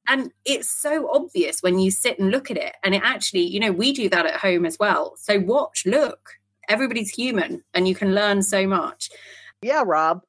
And 0.08 0.32
it's 0.44 0.68
so 0.68 1.11
obvious 1.12 1.62
when 1.62 1.78
you 1.78 1.90
sit 1.90 2.18
and 2.18 2.30
look 2.30 2.50
at 2.50 2.56
it. 2.56 2.74
And 2.82 2.94
it 2.94 3.02
actually 3.04 3.42
you 3.42 3.61
know 3.61 3.72
we 3.72 3.92
do 3.92 4.08
that 4.08 4.26
at 4.26 4.37
home 4.37 4.64
as 4.64 4.78
well. 4.78 5.14
So 5.18 5.38
watch 5.38 5.85
look. 5.85 6.30
Everybody's 6.68 7.11
human 7.11 7.62
and 7.74 7.87
you 7.87 7.94
can 7.94 8.14
learn 8.14 8.42
so 8.42 8.66
much 8.66 9.11
yeah 9.62 9.83
rob 9.87 10.20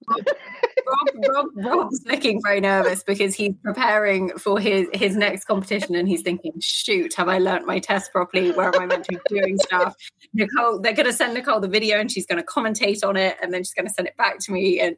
Rob, 0.85 1.27
Rob, 1.29 1.45
Rob's 1.55 2.01
looking 2.05 2.41
very 2.41 2.59
nervous 2.59 3.03
because 3.03 3.35
he's 3.35 3.53
preparing 3.63 4.37
for 4.37 4.59
his 4.59 4.87
his 4.93 5.15
next 5.15 5.45
competition, 5.45 5.95
and 5.95 6.07
he's 6.07 6.21
thinking, 6.21 6.53
"Shoot, 6.59 7.13
have 7.15 7.29
I 7.29 7.37
learnt 7.37 7.65
my 7.65 7.79
test 7.79 8.11
properly? 8.11 8.51
Where 8.51 8.67
am 8.67 8.81
I 8.81 8.85
meant 8.85 9.05
to 9.05 9.13
be 9.13 9.39
doing 9.39 9.57
stuff?" 9.59 9.95
Nicole, 10.33 10.79
they're 10.79 10.93
going 10.93 11.05
to 11.05 11.13
send 11.13 11.33
Nicole 11.33 11.59
the 11.59 11.67
video, 11.67 11.99
and 11.99 12.11
she's 12.11 12.25
going 12.25 12.41
to 12.41 12.45
commentate 12.45 13.05
on 13.07 13.17
it, 13.17 13.37
and 13.41 13.53
then 13.53 13.61
she's 13.61 13.73
going 13.73 13.87
to 13.87 13.93
send 13.93 14.07
it 14.07 14.17
back 14.17 14.39
to 14.39 14.51
me, 14.51 14.79
and 14.79 14.95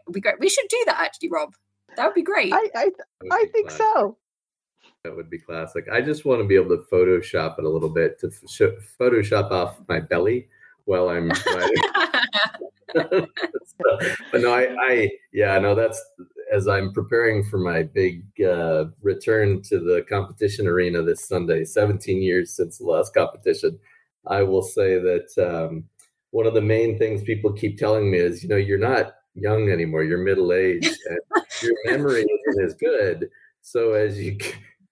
it'll 0.00 0.12
be 0.12 0.20
great. 0.20 0.40
We 0.40 0.48
should 0.48 0.68
do 0.68 0.82
that, 0.86 1.00
actually, 1.00 1.30
Rob. 1.30 1.54
That 1.96 2.06
would 2.06 2.14
be 2.14 2.22
great. 2.22 2.52
I 2.52 2.68
I, 2.74 2.90
I 3.30 3.46
think 3.52 3.68
classic. 3.68 3.86
so. 3.96 4.18
That 5.04 5.16
would 5.16 5.30
be 5.30 5.38
classic. 5.38 5.86
I 5.92 6.00
just 6.00 6.24
want 6.24 6.40
to 6.40 6.46
be 6.46 6.54
able 6.54 6.76
to 6.76 6.82
Photoshop 6.90 7.58
it 7.58 7.64
a 7.64 7.68
little 7.68 7.90
bit 7.90 8.18
to 8.20 8.28
Photoshop 8.98 9.50
off 9.50 9.80
my 9.88 10.00
belly 10.00 10.48
while 10.84 11.08
I'm 11.08 11.28
but 12.94 14.40
no, 14.40 14.52
I, 14.52 14.76
I, 14.80 15.10
yeah, 15.32 15.58
no, 15.58 15.74
that's 15.74 16.02
as 16.52 16.68
I'm 16.68 16.92
preparing 16.92 17.44
for 17.44 17.58
my 17.58 17.82
big 17.82 18.24
uh, 18.40 18.86
return 19.02 19.62
to 19.62 19.80
the 19.80 20.04
competition 20.08 20.66
arena 20.66 21.02
this 21.02 21.26
Sunday, 21.26 21.64
17 21.64 22.22
years 22.22 22.54
since 22.54 22.78
the 22.78 22.84
last 22.84 23.14
competition. 23.14 23.78
I 24.26 24.42
will 24.42 24.62
say 24.62 24.98
that 24.98 25.28
um, 25.38 25.84
one 26.30 26.46
of 26.46 26.54
the 26.54 26.60
main 26.60 26.98
things 26.98 27.22
people 27.22 27.52
keep 27.52 27.78
telling 27.78 28.10
me 28.10 28.18
is, 28.18 28.42
you 28.42 28.48
know, 28.48 28.56
you're 28.56 28.78
not 28.78 29.14
young 29.34 29.70
anymore, 29.70 30.04
you're 30.04 30.18
middle 30.18 30.52
aged, 30.52 30.96
and 31.08 31.42
your 31.62 31.74
memory 31.86 32.24
isn't 32.48 32.64
as 32.64 32.74
good. 32.74 33.28
So 33.60 33.92
as 33.94 34.20
you, 34.20 34.38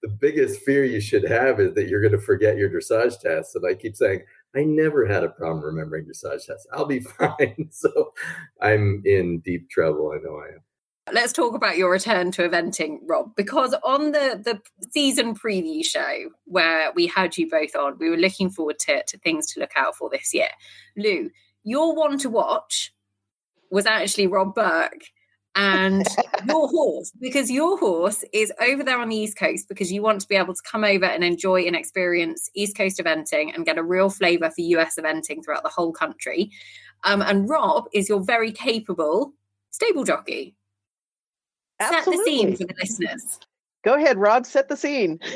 the 0.01 0.09
biggest 0.09 0.61
fear 0.61 0.83
you 0.83 0.99
should 0.99 1.27
have 1.27 1.59
is 1.59 1.73
that 1.75 1.87
you're 1.87 2.01
going 2.01 2.11
to 2.11 2.19
forget 2.19 2.57
your 2.57 2.69
dressage 2.69 3.19
tests. 3.21 3.55
And 3.55 3.65
I 3.65 3.73
keep 3.73 3.95
saying, 3.95 4.23
I 4.55 4.63
never 4.63 5.05
had 5.05 5.23
a 5.23 5.29
problem 5.29 5.63
remembering 5.63 6.05
dressage 6.05 6.45
tests. 6.45 6.67
I'll 6.71 6.85
be 6.85 6.99
fine. 7.19 7.69
so 7.71 8.13
I'm 8.61 9.01
in 9.05 9.39
deep 9.39 9.69
trouble. 9.69 10.11
I 10.13 10.21
know 10.23 10.37
I 10.37 10.55
am. 10.55 10.61
Let's 11.11 11.33
talk 11.33 11.53
about 11.53 11.77
your 11.77 11.91
return 11.91 12.31
to 12.31 12.47
eventing, 12.47 12.99
Rob, 13.05 13.35
because 13.35 13.75
on 13.83 14.13
the, 14.13 14.41
the 14.43 14.61
season 14.91 15.35
preview 15.35 15.83
show 15.83 16.29
where 16.45 16.93
we 16.93 17.07
had 17.07 17.37
you 17.37 17.49
both 17.49 17.75
on, 17.75 17.97
we 17.99 18.09
were 18.09 18.15
looking 18.15 18.49
forward 18.49 18.79
to, 18.79 19.03
to 19.03 19.17
things 19.17 19.51
to 19.51 19.59
look 19.59 19.73
out 19.75 19.95
for 19.97 20.09
this 20.09 20.33
year. 20.33 20.47
Lou, 20.95 21.29
your 21.63 21.93
one 21.93 22.17
to 22.19 22.29
watch 22.29 22.93
was 23.69 23.85
actually 23.85 24.27
Rob 24.27 24.55
Burk 24.55 25.01
and 25.55 26.07
your 26.47 26.67
horse 26.67 27.11
because 27.19 27.51
your 27.51 27.77
horse 27.77 28.23
is 28.33 28.51
over 28.61 28.83
there 28.83 28.99
on 28.99 29.09
the 29.09 29.15
east 29.15 29.37
coast 29.37 29.67
because 29.69 29.91
you 29.91 30.01
want 30.01 30.19
to 30.21 30.27
be 30.27 30.35
able 30.35 30.53
to 30.53 30.61
come 30.63 30.83
over 30.83 31.05
and 31.05 31.23
enjoy 31.23 31.61
and 31.61 31.75
experience 31.75 32.49
east 32.55 32.75
coast 32.75 32.99
eventing 32.99 33.53
and 33.53 33.65
get 33.65 33.77
a 33.77 33.83
real 33.83 34.09
flavor 34.09 34.49
for 34.49 34.61
us 34.79 34.95
eventing 34.99 35.43
throughout 35.43 35.63
the 35.63 35.69
whole 35.69 35.91
country. 35.91 36.49
Um, 37.03 37.21
and 37.21 37.47
rob 37.47 37.85
is 37.93 38.09
your 38.09 38.21
very 38.21 38.51
capable 38.51 39.33
stable 39.71 40.03
jockey. 40.03 40.55
Absolutely. 41.79 42.13
set 42.13 42.25
the 42.25 42.31
scene 42.31 42.57
for 42.57 42.63
the 42.65 42.75
listeners. 42.79 43.39
Go 43.83 43.95
ahead 43.95 44.17
rob 44.17 44.45
set 44.45 44.69
the 44.69 44.77
scene. 44.77 45.19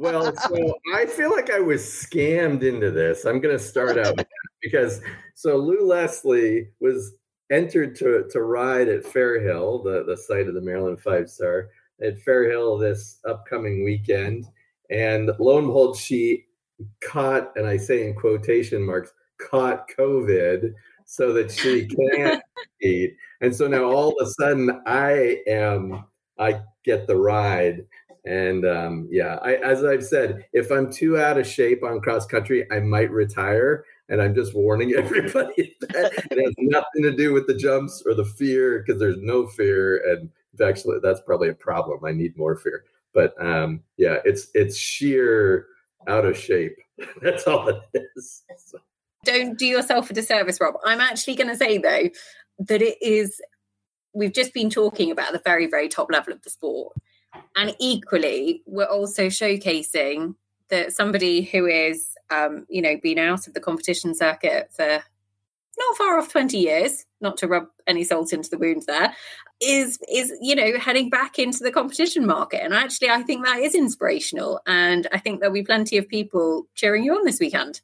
Well 0.00 0.34
so 0.36 0.74
i 0.94 1.06
feel 1.06 1.30
like 1.30 1.50
i 1.50 1.60
was 1.60 1.82
scammed 1.82 2.64
into 2.64 2.90
this. 2.90 3.24
I'm 3.24 3.40
going 3.40 3.56
to 3.56 3.62
start 3.62 3.96
out 3.96 4.18
because 4.62 5.00
so 5.34 5.56
lou 5.56 5.86
leslie 5.86 6.68
was 6.80 7.12
entered 7.50 7.94
to, 7.96 8.26
to 8.30 8.42
ride 8.42 8.88
at 8.88 9.04
Fairhill, 9.04 9.82
the, 9.84 10.04
the 10.04 10.16
site 10.16 10.48
of 10.48 10.54
the 10.54 10.60
Maryland 10.60 11.00
Five 11.00 11.30
Star, 11.30 11.68
at 12.02 12.22
Fairhill 12.24 12.80
this 12.80 13.18
upcoming 13.28 13.84
weekend. 13.84 14.46
And 14.90 15.30
lo 15.38 15.58
and 15.58 15.66
behold, 15.66 15.96
she 15.96 16.46
caught, 17.02 17.52
and 17.56 17.66
I 17.66 17.76
say 17.76 18.06
in 18.06 18.14
quotation 18.14 18.82
marks, 18.82 19.12
caught 19.38 19.88
COVID 19.96 20.72
so 21.04 21.32
that 21.32 21.50
she 21.50 21.86
can't 22.14 22.42
eat. 22.82 23.16
And 23.40 23.54
so 23.54 23.66
now 23.66 23.84
all 23.84 24.10
of 24.10 24.26
a 24.26 24.30
sudden 24.30 24.82
I 24.86 25.42
am, 25.46 26.04
I 26.38 26.60
get 26.84 27.06
the 27.06 27.16
ride. 27.16 27.86
And 28.24 28.66
um, 28.66 29.08
yeah, 29.10 29.38
I, 29.42 29.54
as 29.56 29.84
I've 29.84 30.04
said, 30.04 30.44
if 30.52 30.70
I'm 30.70 30.92
too 30.92 31.18
out 31.18 31.38
of 31.38 31.46
shape 31.46 31.82
on 31.82 32.00
cross 32.00 32.26
country, 32.26 32.70
I 32.70 32.80
might 32.80 33.10
retire 33.10 33.84
and 34.08 34.22
I'm 34.22 34.34
just 34.34 34.54
warning 34.54 34.92
everybody 34.96 35.76
that 35.80 36.12
it 36.30 36.44
has 36.44 36.54
nothing 36.58 37.02
to 37.02 37.14
do 37.14 37.32
with 37.32 37.46
the 37.46 37.54
jumps 37.54 38.02
or 38.06 38.14
the 38.14 38.24
fear 38.24 38.82
because 38.84 39.00
there's 39.00 39.18
no 39.18 39.46
fear, 39.46 40.02
and 40.10 40.30
actually 40.60 40.98
that's 41.02 41.20
probably 41.20 41.48
a 41.48 41.54
problem. 41.54 42.04
I 42.04 42.12
need 42.12 42.36
more 42.36 42.56
fear, 42.56 42.84
but 43.12 43.34
um, 43.44 43.80
yeah, 43.96 44.18
it's 44.24 44.48
it's 44.54 44.76
sheer 44.76 45.66
out 46.06 46.24
of 46.24 46.36
shape. 46.36 46.76
That's 47.22 47.46
all 47.46 47.68
it 47.68 47.80
is. 48.16 48.42
So. 48.56 48.78
Don't 49.24 49.58
do 49.58 49.66
yourself 49.66 50.10
a 50.10 50.14
disservice, 50.14 50.60
Rob. 50.60 50.74
I'm 50.84 51.00
actually 51.00 51.36
going 51.36 51.48
to 51.48 51.56
say 51.56 51.78
though 51.78 52.08
that 52.60 52.82
it 52.82 52.98
is. 53.00 53.40
We've 54.14 54.32
just 54.32 54.54
been 54.54 54.70
talking 54.70 55.10
about 55.10 55.32
the 55.32 55.40
very 55.44 55.66
very 55.66 55.88
top 55.88 56.10
level 56.10 56.32
of 56.32 56.42
the 56.42 56.50
sport, 56.50 56.96
and 57.56 57.76
equally, 57.78 58.62
we're 58.66 58.84
also 58.84 59.26
showcasing 59.26 60.34
that 60.70 60.92
somebody 60.92 61.42
who 61.42 61.66
is 61.66 62.14
um, 62.30 62.66
you 62.68 62.82
know, 62.82 62.96
been 63.02 63.18
out 63.18 63.46
of 63.46 63.54
the 63.54 63.60
competition 63.60 64.14
circuit 64.14 64.68
for 64.72 65.02
not 65.78 65.96
far 65.96 66.18
off 66.18 66.28
20 66.28 66.58
years, 66.58 67.04
not 67.20 67.36
to 67.38 67.46
rub 67.46 67.66
any 67.86 68.04
salt 68.04 68.32
into 68.32 68.50
the 68.50 68.58
wound 68.58 68.82
there, 68.86 69.14
is 69.60 69.98
is, 70.12 70.32
you 70.40 70.54
know, 70.54 70.78
heading 70.78 71.08
back 71.08 71.38
into 71.38 71.60
the 71.60 71.70
competition 71.70 72.26
market. 72.26 72.62
And 72.62 72.74
actually 72.74 73.10
I 73.10 73.22
think 73.22 73.44
that 73.44 73.60
is 73.60 73.74
inspirational. 73.74 74.60
And 74.66 75.06
I 75.12 75.18
think 75.18 75.40
there'll 75.40 75.54
be 75.54 75.62
plenty 75.62 75.96
of 75.96 76.08
people 76.08 76.66
cheering 76.74 77.04
you 77.04 77.14
on 77.14 77.24
this 77.24 77.40
weekend. 77.40 77.80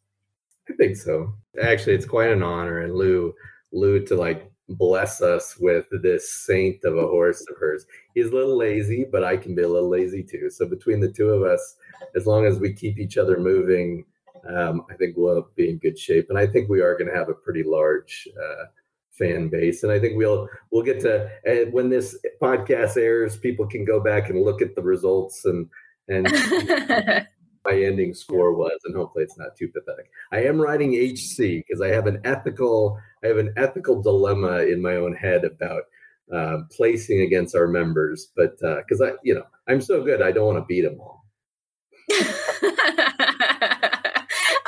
I 0.69 0.75
think 0.75 0.97
so. 0.97 1.33
Actually, 1.63 1.95
it's 1.95 2.07
quite 2.07 2.31
an 2.31 2.43
honor. 2.43 2.81
And 2.81 2.95
Lou, 2.95 3.35
Lou 3.73 4.05
to 4.07 4.17
like 4.17 4.51
bless 4.71 5.21
us 5.21 5.57
with 5.59 5.87
this 6.03 6.33
saint 6.33 6.83
of 6.85 6.97
a 6.97 7.07
horse 7.07 7.45
of 7.51 7.57
hers. 7.59 7.85
He's 8.15 8.27
a 8.27 8.35
little 8.35 8.57
lazy, 8.57 9.05
but 9.11 9.23
I 9.23 9.37
can 9.37 9.55
be 9.55 9.63
a 9.63 9.69
little 9.69 9.91
lazy 9.91 10.23
too. 10.23 10.49
So 10.51 10.67
between 10.67 11.01
the 11.01 11.13
two 11.13 11.29
of 11.29 11.43
us, 11.43 11.77
as 12.17 12.27
long 12.27 12.47
as 12.47 12.59
we 12.59 12.73
keep 12.73 12.99
each 12.99 13.19
other 13.19 13.39
moving, 13.39 14.05
um, 14.49 14.85
I 14.91 14.95
think 14.95 15.17
we'll 15.17 15.49
be 15.57 15.71
in 15.71 15.79
good 15.79 15.99
shape. 15.99 16.27
And 16.29 16.39
I 16.39 16.47
think 16.47 16.69
we 16.69 16.81
are 16.81 16.97
going 16.97 17.11
to 17.11 17.17
have 17.17 17.29
a 17.29 17.35
pretty 17.35 17.63
large 17.63 18.29
uh, 18.37 18.65
fan 19.13 19.49
base. 19.49 19.83
And 19.83 19.93
I 19.93 19.99
think 19.99 20.17
we'll 20.17 20.49
we'll 20.71 20.85
get 20.85 21.01
to 21.01 21.27
uh, 21.49 21.71
when 21.71 21.89
this 21.89 22.19
podcast 22.43 22.97
airs, 22.97 23.37
people 23.37 23.67
can 23.67 23.85
go 23.85 24.01
back 24.01 24.29
and 24.29 24.43
look 24.43 24.61
at 24.63 24.75
the 24.75 24.83
results 24.83 25.45
and 25.45 25.69
and 26.09 26.27
my 27.65 27.73
ending 27.73 28.13
score 28.13 28.53
was, 28.53 28.79
and 28.85 28.95
hopefully 28.95 29.25
it's 29.25 29.39
not 29.39 29.57
too 29.57 29.69
pathetic. 29.69 30.11
I 30.33 30.45
am 30.45 30.61
writing 30.61 30.93
HC 30.95 31.65
because 31.67 31.81
I 31.81 31.89
have 31.89 32.07
an 32.07 32.21
ethical 32.25 32.99
I 33.23 33.29
have 33.29 33.39
an 33.39 33.55
ethical 33.57 34.03
dilemma 34.03 34.59
in 34.59 34.83
my 34.83 34.97
own 34.97 35.15
head 35.15 35.45
about 35.45 35.85
uh, 36.33 36.59
placing 36.71 37.21
against 37.21 37.55
our 37.55 37.67
members, 37.67 38.31
but 38.37 38.59
because 38.59 39.01
uh, 39.01 39.07
I 39.07 39.13
you 39.23 39.35
know 39.35 39.45
I'm 39.69 39.81
so 39.81 40.03
good, 40.03 40.23
I 40.23 40.33
don't 40.33 40.47
want 40.47 40.59
to 40.59 40.67
beat 40.67 40.83
them 40.83 41.01
all. 41.01 41.24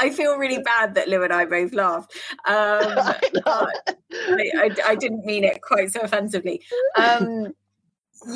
I 0.07 0.11
feel 0.11 0.37
really 0.37 0.63
bad 0.63 0.95
that 0.95 1.09
Lou 1.09 1.23
and 1.25 1.33
I 1.33 1.45
both 1.47 1.73
laughed. 1.73 2.13
Um, 2.47 2.55
I, 3.47 3.71
I, 4.13 4.71
I, 4.85 4.95
didn't 4.95 5.25
mean 5.25 5.43
it 5.43 5.63
quite 5.63 5.91
so 5.91 6.01
offensively. 6.01 6.63
Um, 6.97 7.53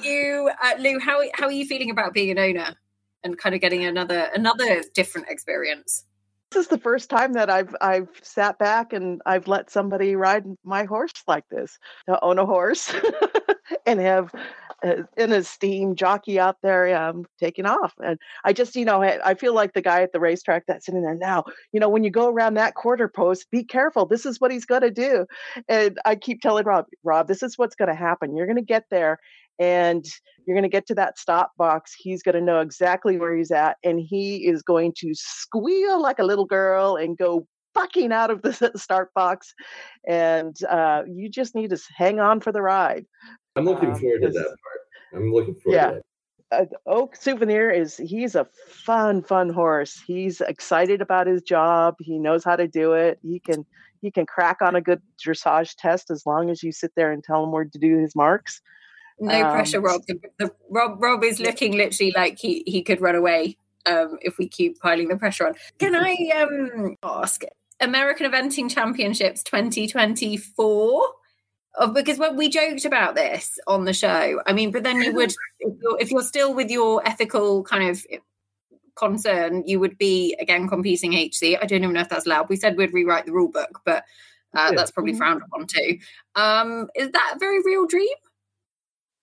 you, 0.03 0.51
uh, 0.63 0.73
Lou, 0.81 0.99
how 0.99 1.23
how 1.35 1.47
are 1.47 1.53
you 1.53 1.67
feeling 1.67 1.91
about 1.91 2.13
being 2.13 2.31
an 2.31 2.39
owner 2.39 2.75
and 3.23 3.39
kind 3.39 3.55
of 3.55 3.61
getting 3.61 3.85
another 3.85 4.31
another 4.35 4.83
different 4.95 5.29
experience? 5.29 6.05
This 6.51 6.65
is 6.65 6.69
the 6.69 6.79
first 6.79 7.11
time 7.11 7.33
that 7.35 7.49
I've 7.49 7.75
I've 7.81 8.09
sat 8.23 8.59
back 8.59 8.93
and 8.93 9.21
I've 9.25 9.47
let 9.47 9.71
somebody 9.71 10.17
ride 10.17 10.45
my 10.65 10.85
horse 10.85 11.13
like 11.27 11.45
this. 11.51 11.79
To 12.09 12.23
own 12.25 12.39
a 12.39 12.47
horse 12.47 12.93
and 13.87 14.01
have 14.01 14.33
uh, 14.85 15.03
an 15.17 15.33
esteemed 15.33 15.97
jockey 15.97 16.41
out 16.41 16.57
there 16.63 16.95
um, 16.97 17.27
taking 17.39 17.67
off, 17.67 17.95
and 18.03 18.19
I 18.45 18.53
just 18.53 18.75
you 18.75 18.85
know 18.85 19.03
I, 19.03 19.31
I 19.31 19.35
feel 19.35 19.55
like 19.55 19.75
the 19.75 19.83
guy 19.83 20.03
at 20.03 20.13
the 20.13 20.21
racetrack 20.21 20.65
that's 20.67 20.87
sitting 20.87 21.03
there 21.03 21.15
now. 21.15 21.45
You 21.73 21.81
know 21.81 21.89
when 21.89 22.03
you 22.03 22.11
go 22.11 22.29
around 22.29 22.55
that 22.55 22.75
quarter 22.75 23.09
post, 23.09 23.51
be 23.51 23.63
careful. 23.63 24.07
This 24.07 24.27
is 24.27 24.41
what 24.41 24.51
he's 24.51 24.67
going 24.67 24.83
to 24.83 24.91
do, 24.91 25.27
and 25.69 25.99
I 26.05 26.17
keep 26.17 26.41
telling 26.41 26.65
Rob, 26.65 26.87
Rob, 27.05 27.29
this 27.29 27.43
is 27.43 27.59
what's 27.59 27.77
going 27.77 27.91
to 27.91 27.95
happen. 27.95 28.37
You're 28.37 28.47
going 28.47 28.57
to 28.57 28.63
get 28.63 28.85
there, 28.91 29.19
and 29.61 30.05
you're 30.47 30.55
going 30.55 30.63
to 30.63 30.69
get 30.69 30.87
to 30.89 30.95
that 30.97 31.19
stop 31.19 31.53
box. 31.57 31.95
He's 31.97 32.23
going 32.23 32.35
to 32.35 32.41
know 32.41 32.61
exactly 32.61 33.19
where 33.19 33.37
he's 33.37 33.51
at, 33.51 33.77
and 33.85 34.01
he 34.01 34.47
is 34.47 34.63
going 34.63 34.93
to 34.99 35.11
squeal 35.15 36.01
like 36.01 36.19
a 36.19 36.25
little 36.25 36.47
girl 36.47 36.97
and 36.97 37.17
go 37.17 37.47
bucking 37.75 38.13
out 38.13 38.31
of 38.31 38.43
the 38.43 38.73
start 38.77 39.13
box. 39.15 39.55
And 40.07 40.57
uh, 40.69 41.03
you 41.09 41.29
just 41.29 41.55
need 41.55 41.71
to 41.71 41.79
hang 41.97 42.21
on 42.21 42.41
for 42.41 42.53
the 42.53 42.63
ride. 42.63 43.07
I'm 43.57 43.65
looking 43.65 43.93
um, 43.93 44.01
forward 44.01 44.23
to 44.23 44.29
that 44.29 44.45
part. 44.45 44.81
I'm 45.15 45.33
looking 45.33 45.55
forward 45.55 45.77
yeah. 45.77 45.91
to 45.91 45.97
it. 45.97 46.05
Uh, 46.53 46.65
Oak 46.87 47.15
Souvenir 47.15 47.71
is 47.71 47.97
he's 47.97 48.35
a 48.35 48.45
fun, 48.69 49.23
fun 49.23 49.51
horse. 49.51 50.03
He's 50.05 50.41
excited 50.41 51.01
about 51.01 51.29
his 51.29 51.43
job. 51.43 51.95
He 52.01 52.19
knows 52.19 52.43
how 52.43 52.57
to 52.57 52.67
do 52.67 52.93
it. 52.95 53.21
He 53.23 53.39
can 53.39 53.65
he 54.03 54.11
can 54.11 54.27
crack 54.27 54.61
on 54.61 54.75
a 54.75 54.81
good 54.81 55.01
dressage 55.25 55.75
test 55.79 56.11
as 56.11 56.27
long 56.27 56.51
as 56.51 56.63
you 56.63 56.73
sit 56.73 56.91
there 56.97 57.13
and 57.13 57.23
tell 57.23 57.45
him 57.45 57.53
where 57.53 57.65
to 57.65 57.79
do 57.79 57.99
his 57.99 58.17
marks. 58.17 58.61
No 59.21 59.47
um, 59.47 59.53
pressure, 59.53 59.81
Rob. 59.81 60.03
The, 60.07 60.19
the, 60.39 60.53
Rob 60.71 61.01
Rob 61.01 61.23
is 61.23 61.41
looking 61.41 61.77
literally 61.77 62.13
like 62.17 62.39
he, 62.39 62.65
he 62.67 62.83
could 62.83 63.01
run 63.01 63.15
away 63.15 63.59
um, 63.87 64.19
if 64.23 64.39
we 64.39 64.49
keep 64.49 64.81
piling 64.81 65.09
the 65.09 65.17
pressure 65.17 65.47
on. 65.47 65.55
Can 65.79 65.95
I 65.95 66.17
um, 66.37 66.97
ask 67.03 67.43
American 67.81 68.31
Eventing 68.31 68.71
Championships 68.71 69.43
2024? 69.45 71.03
Oh, 71.77 71.93
because 71.93 72.19
when 72.19 72.37
we 72.37 72.49
joked 72.49 72.85
about 72.85 73.15
this 73.15 73.59
on 73.67 73.85
the 73.85 73.93
show, 73.93 74.41
I 74.47 74.53
mean, 74.53 74.73
but 74.73 74.83
then 74.83 75.01
you 75.01 75.15
would, 75.15 75.31
if 75.61 75.75
you're, 75.81 76.01
if 76.01 76.11
you're 76.11 76.23
still 76.23 76.55
with 76.55 76.71
your 76.71 77.07
ethical 77.07 77.63
kind 77.63 77.91
of 77.91 78.05
concern, 78.97 79.65
you 79.67 79.79
would 79.81 79.99
be 79.99 80.35
again 80.41 80.67
competing 80.67 81.13
HC. 81.13 81.59
I 81.61 81.67
don't 81.67 81.83
even 81.83 81.93
know 81.93 82.01
if 82.01 82.09
that's 82.09 82.27
allowed. 82.27 82.49
We 82.49 82.57
said 82.57 82.77
we'd 82.77 82.93
rewrite 82.93 83.27
the 83.27 83.33
rule 83.33 83.51
book, 83.51 83.81
but 83.85 84.05
uh, 84.55 84.73
that's 84.73 84.91
probably 84.91 85.13
mm-hmm. 85.13 85.19
frowned 85.19 85.43
upon 85.43 85.67
too. 85.67 85.99
Um, 86.35 86.89
is 86.97 87.11
that 87.13 87.35
a 87.37 87.39
very 87.39 87.61
real 87.63 87.87
dream? 87.87 88.09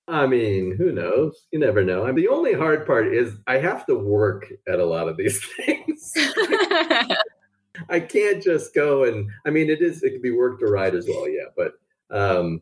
I 0.07 0.25
mean, 0.25 0.75
who 0.77 0.91
knows? 0.91 1.47
You 1.51 1.59
never 1.59 1.83
know. 1.83 2.03
I 2.03 2.07
mean, 2.07 2.25
the 2.25 2.29
only 2.29 2.53
hard 2.53 2.85
part 2.85 3.13
is 3.13 3.33
I 3.45 3.57
have 3.57 3.85
to 3.87 3.95
work 3.95 4.51
at 4.67 4.79
a 4.79 4.85
lot 4.85 5.09
of 5.09 5.17
these 5.17 5.43
things. 5.65 6.13
I 7.89 7.99
can't 7.99 8.41
just 8.41 8.73
go 8.73 9.03
and 9.03 9.29
I 9.45 9.51
mean 9.51 9.69
it 9.69 9.81
is 9.81 10.01
it 10.01 10.11
could 10.11 10.21
be 10.21 10.31
work 10.31 10.59
to 10.59 10.65
ride 10.65 10.95
as 10.95 11.07
well, 11.07 11.27
yeah. 11.29 11.49
But 11.55 11.73
um, 12.09 12.61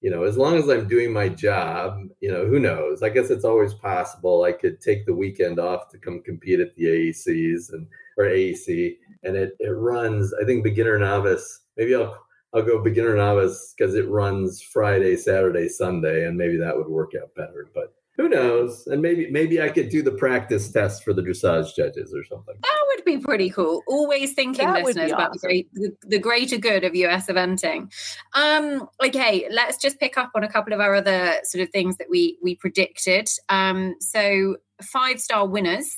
you 0.00 0.10
know, 0.10 0.24
as 0.24 0.36
long 0.36 0.56
as 0.56 0.68
I'm 0.68 0.88
doing 0.88 1.12
my 1.12 1.28
job, 1.28 2.00
you 2.20 2.30
know, 2.30 2.46
who 2.46 2.58
knows? 2.58 3.02
I 3.02 3.10
guess 3.10 3.30
it's 3.30 3.44
always 3.44 3.74
possible 3.74 4.42
I 4.42 4.52
could 4.52 4.80
take 4.80 5.06
the 5.06 5.14
weekend 5.14 5.58
off 5.58 5.88
to 5.90 5.98
come 5.98 6.22
compete 6.22 6.60
at 6.60 6.74
the 6.76 6.84
AECs 6.84 7.72
and 7.72 7.86
or 8.16 8.24
AEC 8.24 8.96
and 9.22 9.36
it 9.36 9.54
it 9.60 9.70
runs, 9.70 10.32
I 10.40 10.44
think 10.44 10.64
beginner 10.64 10.98
novice. 10.98 11.60
Maybe 11.76 11.94
I'll 11.94 12.25
I'll 12.56 12.62
go 12.62 12.78
beginner 12.78 13.14
novice 13.14 13.74
because 13.76 13.94
it 13.94 14.08
runs 14.08 14.62
Friday, 14.62 15.16
Saturday, 15.16 15.68
Sunday, 15.68 16.26
and 16.26 16.38
maybe 16.38 16.56
that 16.56 16.74
would 16.74 16.88
work 16.88 17.12
out 17.20 17.34
better. 17.34 17.68
But 17.74 17.94
who 18.16 18.30
knows? 18.30 18.86
And 18.86 19.02
maybe 19.02 19.30
maybe 19.30 19.60
I 19.60 19.68
could 19.68 19.90
do 19.90 20.00
the 20.00 20.12
practice 20.12 20.72
test 20.72 21.04
for 21.04 21.12
the 21.12 21.20
dressage 21.20 21.74
judges 21.76 22.14
or 22.14 22.24
something. 22.24 22.54
That 22.62 22.84
would 22.88 23.04
be 23.04 23.18
pretty 23.18 23.50
cool. 23.50 23.82
Always 23.86 24.32
thinking, 24.32 24.66
that 24.66 24.84
listeners, 24.84 25.12
about 25.12 25.34
the, 25.34 25.38
great, 25.38 25.68
the, 25.74 25.94
the, 26.06 26.18
greater 26.18 26.56
good 26.56 26.82
of 26.82 26.94
US 26.94 27.26
eventing. 27.26 27.92
Um, 28.32 28.88
okay, 29.04 29.46
let's 29.50 29.76
just 29.76 30.00
pick 30.00 30.16
up 30.16 30.30
on 30.34 30.42
a 30.42 30.48
couple 30.48 30.72
of 30.72 30.80
our 30.80 30.94
other 30.94 31.34
sort 31.44 31.62
of 31.62 31.70
things 31.70 31.98
that 31.98 32.08
we 32.08 32.38
we 32.42 32.54
predicted. 32.54 33.28
Um, 33.50 33.96
so 34.00 34.56
five 34.82 35.20
star 35.20 35.46
winners. 35.46 35.94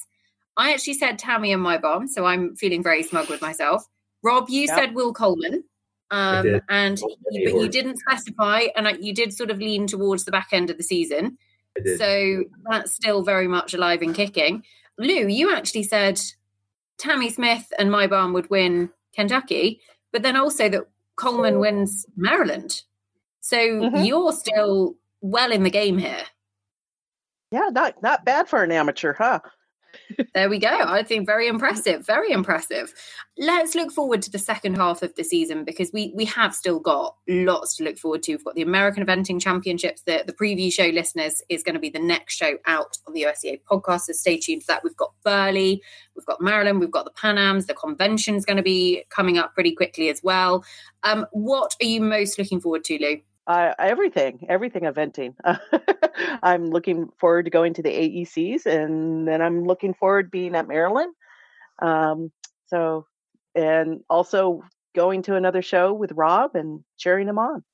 I 0.57 0.73
actually 0.73 0.95
said 0.95 1.21
Tamie 1.21 1.53
and 1.53 1.63
Mai 1.63 1.79
Baum, 1.79 2.09
so 2.09 2.25
I'm 2.27 2.57
feeling 2.57 2.83
very 2.83 3.05
smug 3.05 3.29
with 3.31 3.41
myself. 3.41 3.85
Rob, 4.25 4.51
you 4.51 4.63
yep. 4.63 4.77
said 4.77 4.95
Will 4.97 5.13
Coleman. 5.13 5.63
Um, 6.11 6.61
and 6.69 6.99
but 6.99 7.35
you 7.35 7.69
didn't 7.69 7.99
specify, 7.99 8.69
and 8.77 9.05
you 9.05 9.15
did 9.15 9.33
sort 9.33 9.51
of 9.51 9.59
lean 9.59 9.87
towards 9.87 10.25
the 10.25 10.31
back 10.31 10.49
end 10.53 10.71
of 10.71 10.77
the 10.77 10.83
season. 10.83 11.37
So 11.97 12.45
that's 12.69 12.95
still 12.95 13.23
very 13.23 13.47
much 13.47 13.73
alive 13.75 14.03
and 14.03 14.15
kicking. 14.15 14.65
Lou, 14.99 15.29
you 15.29 15.55
actually 15.55 15.85
said 15.85 16.21
Tamie 16.99 17.31
Smith 17.31 17.73
and 17.79 17.91
Mai 17.91 18.09
Baum 18.09 18.33
would 18.33 18.51
win 18.51 18.91
Kentucky, 19.15 19.81
but 20.13 20.23
then 20.23 20.37
also 20.37 20.69
that 20.69 20.89
Coleman 21.17 21.61
wins 21.61 22.05
Maryland. 22.17 22.83
So 23.41 23.57
mm-hmm. 23.57 24.03
you're 24.03 24.33
still 24.33 24.97
well 25.21 25.53
in 25.53 25.63
the 25.63 25.71
game 25.71 25.99
here. 25.99 26.25
Yeah, 27.51 27.69
not 27.71 28.03
not 28.03 28.25
bad 28.25 28.49
for 28.49 28.63
an 28.63 28.73
amateur, 28.73 29.15
huh? 29.15 29.41
There 30.35 30.49
we 30.49 30.59
go. 30.59 30.69
I 30.69 31.03
think 31.03 31.27
very 31.27 31.49
impressive, 31.49 32.05
very 32.07 32.31
impressive. 32.33 32.93
Let's 33.37 33.75
look 33.75 33.93
forward 33.93 34.23
to 34.23 34.31
the 34.31 34.39
second 34.39 34.77
half 34.77 35.03
of 35.03 35.15
the 35.15 35.23
season 35.23 35.65
because 35.65 35.91
we 35.93 36.13
we 36.15 36.25
have 36.27 36.55
still 36.55 36.81
got 36.81 37.15
lots 37.29 37.77
to 37.77 37.85
look 37.85 37.99
forward 37.99 38.23
to. 38.25 38.33
We've 38.33 38.45
got 38.45 38.55
the 38.55 38.63
American 38.63 39.05
Eventing 39.05 39.41
Championships. 39.41 40.03
The, 40.03 40.25
the 40.27 40.33
preview 40.33 40.73
show, 40.73 40.87
listeners, 40.87 41.43
is 41.49 41.63
going 41.63 41.75
to 41.75 41.81
be 41.81 41.91
the 41.91 41.99
next 41.99 42.35
show 42.37 42.59
out 42.67 42.99
on 43.07 43.15
the 43.15 43.23
USEA 43.23 43.61
podcast. 43.71 44.03
So 44.03 44.13
stay 44.13 44.39
tuned 44.39 44.63
for 44.63 44.73
that. 44.73 44.85
We've 44.85 44.97
got 44.97 45.13
Burghley, 45.25 45.83
we've 46.17 46.27
got 46.27 46.41
Maryland, 46.41 46.81
we've 46.81 46.91
got 46.91 47.05
the 47.05 47.11
Panams. 47.13 47.67
The 47.67 47.75
convention 47.75 48.35
is 48.35 48.45
going 48.45 48.57
to 48.57 48.63
be 48.63 49.05
coming 49.11 49.39
up 49.39 49.55
pretty 49.55 49.75
quickly 49.75 50.09
as 50.09 50.23
well. 50.23 50.65
Um, 51.03 51.27
what 51.33 51.77
are 51.81 51.87
you 51.87 52.01
most 52.01 52.39
looking 52.39 52.61
forward 52.61 52.85
to, 52.85 52.99
Lou? 52.99 53.21
Uh, 53.49 53.73
everything, 53.79 54.45
everything 54.51 54.83
eventing. 54.83 55.35
I'm 56.43 56.67
looking 56.69 57.09
forward 57.19 57.47
to 57.47 57.51
going 57.51 57.73
to 57.75 57.83
the 57.83 57.89
AECs, 57.89 58.67
and 58.67 59.27
then 59.27 59.41
I'm 59.41 59.65
looking 59.65 59.95
forward 59.95 60.31
being 60.31 60.55
at 60.55 60.69
Maryland. 60.69 61.15
Um, 61.81 62.31
so, 62.67 63.07
and 63.55 64.03
also 64.11 64.63
going 64.95 65.23
to 65.23 65.37
another 65.37 65.63
show 65.63 65.95
with 65.95 66.13
Rob 66.13 66.57
and 66.57 66.85
cheering 66.99 67.27
him 67.27 67.39
on. 67.39 67.65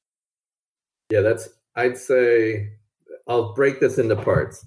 Yeah, 1.10 1.22
that's. 1.22 1.48
I'd 1.74 1.98
say 1.98 2.70
I'll 3.26 3.52
break 3.52 3.80
this 3.80 3.98
into 3.98 4.14
parts. 4.14 4.64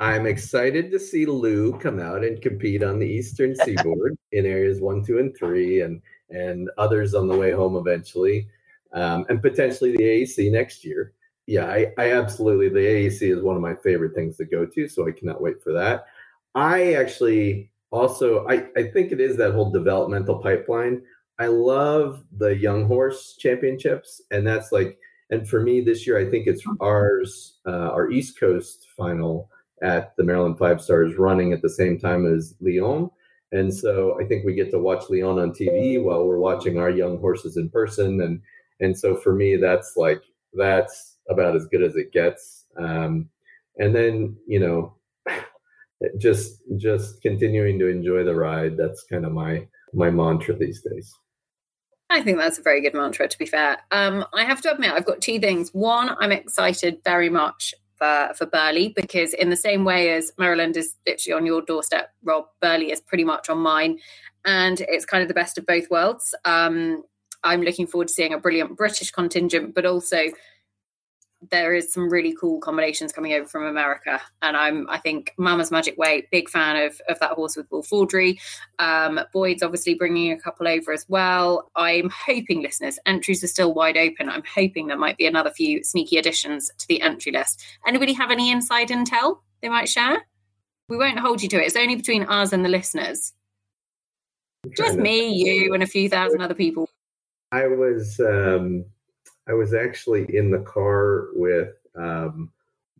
I'm 0.00 0.26
excited 0.26 0.90
to 0.90 0.98
see 0.98 1.24
Lou 1.24 1.78
come 1.78 1.98
out 1.98 2.24
and 2.24 2.42
compete 2.42 2.82
on 2.82 2.98
the 2.98 3.06
Eastern 3.06 3.56
Seaboard 3.64 4.18
in 4.32 4.44
areas 4.44 4.82
one, 4.82 5.02
two, 5.02 5.18
and 5.18 5.34
three, 5.34 5.80
and 5.80 6.02
and 6.28 6.68
others 6.76 7.14
on 7.14 7.26
the 7.26 7.36
way 7.38 7.52
home 7.52 7.76
eventually 7.76 8.48
um, 8.92 9.24
and 9.28 9.42
potentially 9.42 9.92
the 9.92 10.02
AEC 10.02 10.50
next 10.50 10.84
year. 10.84 11.14
Yeah, 11.46 11.66
I, 11.66 11.92
I 11.98 12.12
absolutely, 12.12 12.68
the 12.68 12.78
AEC 12.78 13.36
is 13.36 13.42
one 13.42 13.56
of 13.56 13.62
my 13.62 13.74
favorite 13.74 14.14
things 14.14 14.36
to 14.36 14.44
go 14.44 14.64
to. 14.64 14.88
So 14.88 15.08
I 15.08 15.12
cannot 15.12 15.42
wait 15.42 15.62
for 15.62 15.72
that. 15.72 16.06
I 16.54 16.94
actually 16.94 17.72
also, 17.90 18.46
I, 18.46 18.66
I 18.76 18.84
think 18.84 19.12
it 19.12 19.20
is 19.20 19.36
that 19.36 19.52
whole 19.52 19.70
developmental 19.70 20.38
pipeline. 20.38 21.02
I 21.38 21.46
love 21.46 22.24
the 22.36 22.56
young 22.56 22.86
horse 22.86 23.36
championships. 23.38 24.22
And 24.30 24.46
that's 24.46 24.72
like, 24.72 24.98
and 25.30 25.48
for 25.48 25.60
me 25.60 25.80
this 25.80 26.06
year, 26.06 26.18
I 26.18 26.30
think 26.30 26.46
it's 26.46 26.62
ours, 26.80 27.58
uh, 27.66 27.90
our 27.90 28.10
East 28.10 28.38
Coast 28.38 28.86
final 28.96 29.50
at 29.82 30.14
the 30.16 30.24
Maryland 30.24 30.58
Five 30.58 30.80
Stars 30.80 31.16
running 31.16 31.52
at 31.52 31.62
the 31.62 31.70
same 31.70 31.98
time 31.98 32.32
as 32.32 32.54
Lyon. 32.60 33.10
And 33.50 33.72
so 33.72 34.18
I 34.20 34.24
think 34.24 34.44
we 34.44 34.54
get 34.54 34.70
to 34.70 34.78
watch 34.78 35.10
Lyon 35.10 35.38
on 35.38 35.52
TV 35.52 36.02
while 36.02 36.26
we're 36.26 36.38
watching 36.38 36.78
our 36.78 36.90
young 36.90 37.18
horses 37.18 37.56
in 37.56 37.68
person. 37.68 38.20
And 38.20 38.40
and 38.82 38.96
so 38.98 39.16
for 39.16 39.34
me 39.34 39.56
that's 39.56 39.94
like 39.96 40.22
that's 40.54 41.16
about 41.30 41.56
as 41.56 41.66
good 41.66 41.82
as 41.82 41.96
it 41.96 42.12
gets 42.12 42.66
um, 42.78 43.28
and 43.78 43.94
then 43.94 44.36
you 44.46 44.60
know 44.60 44.94
just 46.18 46.62
just 46.76 47.22
continuing 47.22 47.78
to 47.78 47.88
enjoy 47.88 48.22
the 48.24 48.34
ride 48.34 48.76
that's 48.76 49.04
kind 49.04 49.24
of 49.24 49.32
my 49.32 49.66
my 49.94 50.10
mantra 50.10 50.54
these 50.54 50.82
days 50.82 51.14
I 52.12 52.22
think 52.22 52.36
that's 52.36 52.58
a 52.58 52.62
very 52.62 52.82
good 52.82 52.92
mantra, 52.92 53.26
to 53.26 53.38
be 53.38 53.46
fair. 53.46 53.78
Um, 53.90 54.26
I 54.34 54.44
have 54.44 54.60
to 54.62 54.72
admit, 54.72 54.92
I've 54.92 55.06
got 55.06 55.22
two 55.22 55.40
things. 55.40 55.70
One, 55.70 56.14
I'm 56.20 56.30
excited 56.30 56.98
very 57.04 57.30
much 57.30 57.74
for, 57.96 58.32
for 58.36 58.44
Burghley 58.44 58.92
because, 58.94 59.32
in 59.32 59.48
the 59.48 59.56
same 59.56 59.84
way 59.84 60.12
as 60.12 60.30
Maryland 60.36 60.76
is 60.76 60.94
literally 61.06 61.32
on 61.34 61.46
your 61.46 61.62
doorstep, 61.62 62.10
Rob, 62.22 62.44
Burghley 62.60 62.92
is 62.92 63.00
pretty 63.00 63.24
much 63.24 63.48
on 63.48 63.58
mine. 63.58 63.98
And 64.44 64.82
it's 64.88 65.06
kind 65.06 65.22
of 65.22 65.28
the 65.28 65.34
best 65.34 65.56
of 65.56 65.64
both 65.64 65.88
worlds. 65.88 66.34
Um, 66.44 67.02
I'm 67.44 67.62
looking 67.62 67.86
forward 67.86 68.08
to 68.08 68.14
seeing 68.14 68.32
a 68.32 68.38
brilliant 68.38 68.76
British 68.76 69.10
contingent, 69.10 69.74
but 69.74 69.86
also 69.86 70.26
there 71.50 71.74
is 71.74 71.92
some 71.92 72.08
really 72.08 72.36
cool 72.40 72.60
combinations 72.60 73.12
coming 73.12 73.32
over 73.32 73.48
from 73.48 73.64
America. 73.64 74.20
And 74.42 74.56
I'm, 74.56 74.88
I 74.88 74.98
think, 74.98 75.34
Mama's 75.36 75.72
Magic 75.72 75.98
Way, 75.98 76.28
big 76.30 76.48
fan 76.48 76.76
of, 76.76 77.00
of 77.08 77.18
that 77.18 77.32
horse 77.32 77.56
with 77.56 77.66
Will 77.70 77.82
Faudree. 77.82 78.38
Um, 78.78 79.20
Boyd's 79.32 79.62
obviously 79.62 79.94
bringing 79.94 80.30
a 80.30 80.38
couple 80.38 80.68
over 80.68 80.92
as 80.92 81.04
well. 81.08 81.70
I'm 81.74 82.10
hoping, 82.10 82.62
listeners, 82.62 82.98
entries 83.06 83.42
are 83.42 83.48
still 83.48 83.74
wide 83.74 83.96
open. 83.96 84.28
I'm 84.28 84.44
hoping 84.44 84.86
there 84.86 84.98
might 84.98 85.16
be 85.16 85.26
another 85.26 85.50
few 85.50 85.82
sneaky 85.82 86.16
additions 86.16 86.70
to 86.78 86.86
the 86.86 87.02
entry 87.02 87.32
list. 87.32 87.64
Anybody 87.86 88.12
have 88.12 88.30
any 88.30 88.50
inside 88.50 88.90
intel 88.90 89.38
they 89.62 89.68
might 89.68 89.88
share? 89.88 90.24
We 90.88 90.96
won't 90.96 91.18
hold 91.18 91.42
you 91.42 91.48
to 91.48 91.56
it. 91.60 91.66
It's 91.66 91.76
only 91.76 91.96
between 91.96 92.24
us 92.24 92.52
and 92.52 92.64
the 92.64 92.68
listeners. 92.68 93.32
Just 94.76 94.96
me, 94.96 95.32
you, 95.32 95.74
and 95.74 95.82
a 95.82 95.86
few 95.86 96.08
thousand 96.08 96.40
other 96.40 96.54
people. 96.54 96.88
I 97.52 97.66
was 97.66 98.18
um, 98.20 98.84
I 99.48 99.52
was 99.52 99.74
actually 99.74 100.34
in 100.34 100.50
the 100.50 100.60
car 100.60 101.28
with 101.34 101.74
um, 101.96 102.50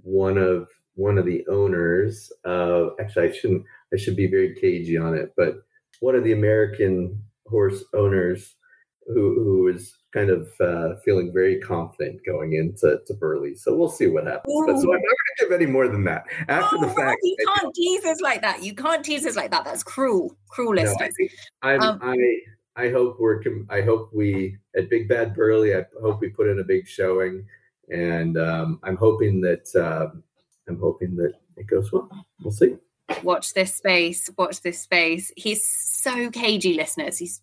one 0.03 0.39
of 0.39 0.69
one 0.95 1.17
of 1.17 1.25
the 1.25 1.45
owners 1.49 2.31
of 2.45 2.93
actually 3.01 3.29
I 3.29 3.33
shouldn't 3.33 3.65
I 3.93 3.97
should 3.97 4.17
be 4.17 4.27
very 4.27 4.55
cagey 4.55 4.99
on 4.99 5.17
it, 5.17 5.33
but 5.37 5.63
one 6.01 6.15
of 6.15 6.25
the 6.25 6.33
American 6.33 7.21
horse 7.47 7.83
owners 7.95 8.55
who 9.07 9.43
who 9.43 9.63
was 9.65 9.97
kind 10.13 10.29
of 10.29 10.49
uh, 10.61 10.97
feeling 11.03 11.33
very 11.33 11.59
confident 11.61 12.21
going 12.27 12.53
into 12.53 13.01
to 13.07 13.15
Burghley. 13.15 13.55
So 13.55 13.75
we'll 13.75 13.89
see 13.89 14.07
what 14.07 14.27
happens. 14.27 14.53
But 14.67 14.77
so 14.79 14.83
I'm 14.83 15.01
not 15.01 15.01
going 15.01 15.01
to 15.01 15.45
give 15.45 15.53
any 15.53 15.67
more 15.67 15.89
than 15.89 16.05
that. 16.05 16.27
After 16.49 16.77
oh, 16.77 16.81
the 16.83 16.91
fact, 16.91 17.19
you 17.23 17.37
can't 17.47 17.75
tease 17.75 18.05
us 18.05 18.21
like 18.21 18.43
that. 18.43 18.63
You 18.63 18.75
can't 18.75 19.03
tease 19.03 19.27
us 19.27 19.37
like 19.37 19.51
that. 19.51 19.65
That's 19.65 19.83
cruel, 19.83 20.37
cruel 20.51 20.75
no. 20.75 20.95
I, 21.63 21.77
um, 21.77 21.99
I 22.03 22.17
I 22.77 22.89
hope 22.91 23.19
we're 23.21 23.43
I 23.69 23.83
hope 23.83 24.11
we 24.13 24.57
at 24.77 24.89
Big 24.89 25.09
Bad 25.09 25.35
Burghley. 25.35 25.75
I 25.75 25.85
hope 26.01 26.21
we 26.21 26.31
put 26.31 26.49
in 26.49 26.59
a 26.59 26.65
big 26.65 26.87
showing, 26.87 27.45
and 27.91 28.39
um, 28.39 28.81
I'm 28.83 28.97
hoping 28.97 29.41
that 29.43 29.69
uh, 29.77 30.17
I'm 30.69 30.79
hoping 30.79 31.17
that 31.17 31.35
it 31.57 31.67
goes 31.67 31.93
well. 31.93 32.09
We'll 32.43 32.53
see. 32.53 32.77
Watch 33.23 33.53
this 33.53 33.75
space. 33.75 34.31
Watch 34.39 34.63
this 34.63 34.81
space. 34.81 35.31
He's 35.37 35.67
so 35.67 36.31
cagey, 36.31 36.75
listeners. 36.75 37.19
He's 37.19 37.43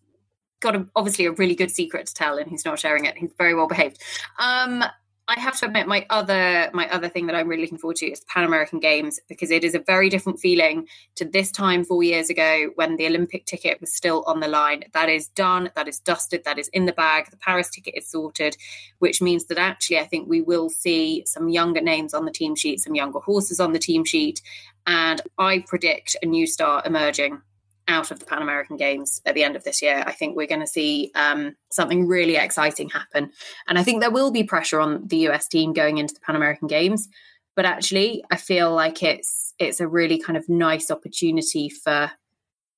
got 0.61 0.75
a, 0.75 0.87
obviously 0.95 1.25
a 1.25 1.31
really 1.31 1.55
good 1.55 1.71
secret 1.71 2.07
to 2.07 2.13
tell, 2.13 2.37
and 2.37 2.49
he's 2.49 2.65
not 2.65 2.79
sharing 2.79 3.05
it. 3.05 3.17
He's 3.17 3.31
very 3.37 3.53
well 3.53 3.67
behaved. 3.67 4.01
Um, 4.39 4.83
I 5.29 5.39
have 5.39 5.59
to 5.59 5.67
admit, 5.67 5.85
my 5.87 6.07
other 6.09 6.71
my 6.73 6.89
other 6.89 7.07
thing 7.07 7.27
that 7.27 7.35
I'm 7.35 7.47
really 7.47 7.61
looking 7.61 7.77
forward 7.77 7.97
to 7.97 8.07
is 8.07 8.21
the 8.21 8.25
Pan 8.25 8.45
American 8.45 8.79
Games 8.79 9.19
because 9.29 9.51
it 9.51 9.63
is 9.63 9.75
a 9.75 9.79
very 9.79 10.09
different 10.09 10.39
feeling 10.39 10.87
to 11.17 11.23
this 11.23 11.51
time 11.51 11.85
four 11.85 12.01
years 12.01 12.31
ago 12.31 12.71
when 12.73 12.95
the 12.95 13.05
Olympic 13.05 13.45
ticket 13.45 13.79
was 13.79 13.93
still 13.93 14.23
on 14.25 14.39
the 14.39 14.47
line. 14.47 14.85
That 14.93 15.07
is 15.07 15.27
done, 15.27 15.69
that 15.75 15.87
is 15.87 15.99
dusted, 15.99 16.45
that 16.45 16.57
is 16.57 16.67
in 16.69 16.87
the 16.87 16.93
bag. 16.93 17.29
The 17.29 17.37
Paris 17.37 17.69
ticket 17.69 17.93
is 17.95 18.07
sorted, 18.07 18.57
which 18.97 19.21
means 19.21 19.45
that 19.45 19.59
actually 19.59 19.99
I 19.99 20.07
think 20.07 20.27
we 20.27 20.41
will 20.41 20.67
see 20.71 21.23
some 21.27 21.47
younger 21.47 21.81
names 21.81 22.15
on 22.15 22.25
the 22.25 22.31
team 22.31 22.55
sheet, 22.55 22.79
some 22.79 22.95
younger 22.95 23.19
horses 23.19 23.59
on 23.59 23.73
the 23.73 23.79
team 23.79 24.05
sheet, 24.05 24.41
and 24.87 25.21
I 25.37 25.59
predict 25.59 26.15
a 26.23 26.25
new 26.25 26.47
star 26.47 26.81
emerging 26.83 27.43
out 27.89 28.12
of 28.12 28.19
the 28.19 28.25
Pan 28.25 28.41
American 28.41 28.78
Games 28.78 29.21
at 29.25 29.36
the 29.36 29.43
end 29.43 29.56
of 29.56 29.63
this 29.63 29.82
year, 29.82 30.04
I 30.06 30.13
think 30.13 30.38
we're 30.38 30.47
going 30.47 30.62
to 30.62 30.67
see 30.67 31.12
um, 31.15 31.56
something 31.71 32.08
really 32.08 32.36
exciting 32.36 32.89
happen. 32.89 33.32
And 33.67 33.78
I 33.78 33.84
think 33.84 33.99
there 33.99 34.12
will 34.12 34.32
be 34.32 34.43
pressure 34.43 34.80
on 34.80 35.08
the 35.08 35.28
US 35.30 35.47
team 35.47 35.73
going 35.73 35.97
into 35.97 36.13
the 36.13 36.19
Pan 36.21 36.36
American 36.36 36.67
Games. 36.67 37.10
But 37.56 37.65
actually, 37.65 38.23
I 38.32 38.38
feel 38.38 38.73
like 38.73 39.04
it's 39.04 39.54
it's 39.60 39.82
a 39.82 39.88
really 39.88 40.17
kind 40.17 40.38
of 40.38 40.47
nice 40.47 40.89
opportunity 40.89 41.67
for 41.67 42.12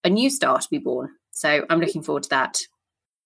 a 0.04 0.10
new 0.10 0.30
star 0.32 0.58
to 0.58 0.68
be 0.72 0.80
born. 0.80 1.10
So 1.32 1.66
I'm 1.70 1.80
looking 1.80 2.02
forward 2.02 2.24
to 2.24 2.30
that. 2.30 2.58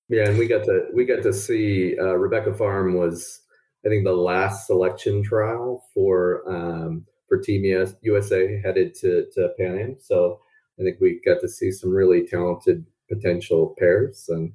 Yeah, 0.10 0.28
and 0.28 0.38
we 0.38 0.48
got 0.48 0.66
to 0.66 0.88
we 0.94 1.06
got 1.06 1.24
to 1.24 1.32
see 1.32 1.98
uh, 1.98 2.16
Rebecca 2.16 2.54
Farm 2.54 2.96
was 2.96 3.42
I 3.86 3.90
think 3.90 4.04
the 4.04 4.14
last 4.14 4.68
selection 4.68 5.24
trial 5.24 5.84
for 5.94 6.44
um, 6.52 7.06
for 7.30 7.38
Team 7.38 7.64
US, 7.66 7.94
USA 8.02 8.60
headed 8.64 8.96
to 8.96 9.28
to 9.36 9.50
Pan 9.58 9.80
Am. 9.80 9.96
So 10.02 10.42
I 10.80 10.84
think 10.84 10.98
we 11.00 11.22
got 11.26 11.42
to 11.42 11.48
see 11.48 11.72
some 11.72 11.92
really 11.92 12.28
talented 12.28 12.86
potential 13.10 13.76
pairs, 13.78 14.26
and 14.30 14.54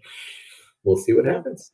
we'll 0.84 0.96
see 0.96 1.12
what 1.12 1.24
happens. 1.24 1.72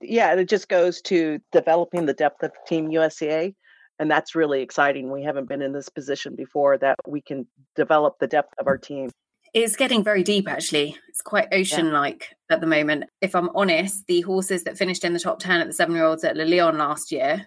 Yeah, 0.00 0.34
it 0.34 0.48
just 0.48 0.68
goes 0.68 1.00
to 1.02 1.38
developing 1.52 2.06
the 2.06 2.14
depth 2.14 2.42
of 2.42 2.52
Team 2.66 2.90
USA, 2.90 3.54
and 3.98 4.10
that's 4.10 4.34
really 4.34 4.62
exciting. 4.62 5.10
We 5.10 5.22
haven't 5.22 5.48
been 5.48 5.62
in 5.62 5.72
this 5.72 5.88
position 5.88 6.34
before 6.34 6.78
that 6.78 6.96
we 7.06 7.20
can 7.20 7.46
develop 7.74 8.18
the 8.18 8.26
depth 8.26 8.54
of 8.58 8.66
our 8.66 8.78
team. 8.78 9.10
It's 9.54 9.76
getting 9.76 10.04
very 10.04 10.22
deep, 10.22 10.48
actually. 10.48 10.96
It's 11.08 11.22
quite 11.22 11.48
ocean 11.52 11.92
like 11.92 12.28
yeah. 12.50 12.56
at 12.56 12.60
the 12.60 12.66
moment. 12.66 13.04
If 13.20 13.34
I'm 13.34 13.48
honest, 13.54 14.06
the 14.06 14.20
horses 14.22 14.64
that 14.64 14.76
finished 14.76 15.04
in 15.04 15.12
the 15.12 15.20
top 15.20 15.38
10 15.38 15.60
at 15.60 15.66
the 15.66 15.72
seven 15.72 15.94
year 15.94 16.04
olds 16.04 16.24
at 16.24 16.36
Le 16.36 16.44
Lion 16.44 16.76
last 16.76 17.10
year 17.10 17.46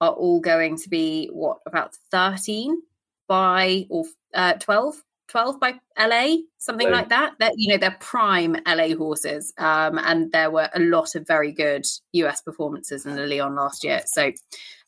are 0.00 0.12
all 0.12 0.40
going 0.40 0.78
to 0.78 0.88
be, 0.88 1.28
what, 1.32 1.58
about 1.66 1.94
13 2.10 2.80
by 3.28 3.86
or 3.90 4.04
uh, 4.32 4.54
12 4.54 5.02
12 5.28 5.58
by 5.58 5.74
LA, 5.98 6.36
something 6.58 6.90
like 6.90 7.08
that. 7.08 7.34
That 7.38 7.54
you 7.56 7.68
know, 7.68 7.78
they're 7.78 7.96
prime 8.00 8.56
LA 8.66 8.94
horses. 8.96 9.52
Um, 9.58 9.98
and 9.98 10.30
there 10.32 10.50
were 10.50 10.68
a 10.74 10.80
lot 10.80 11.14
of 11.14 11.26
very 11.26 11.52
good 11.52 11.86
US 12.12 12.40
performances 12.42 13.06
in 13.06 13.16
Le 13.16 13.26
Lion 13.26 13.54
last 13.54 13.84
year. 13.84 14.02
So 14.06 14.32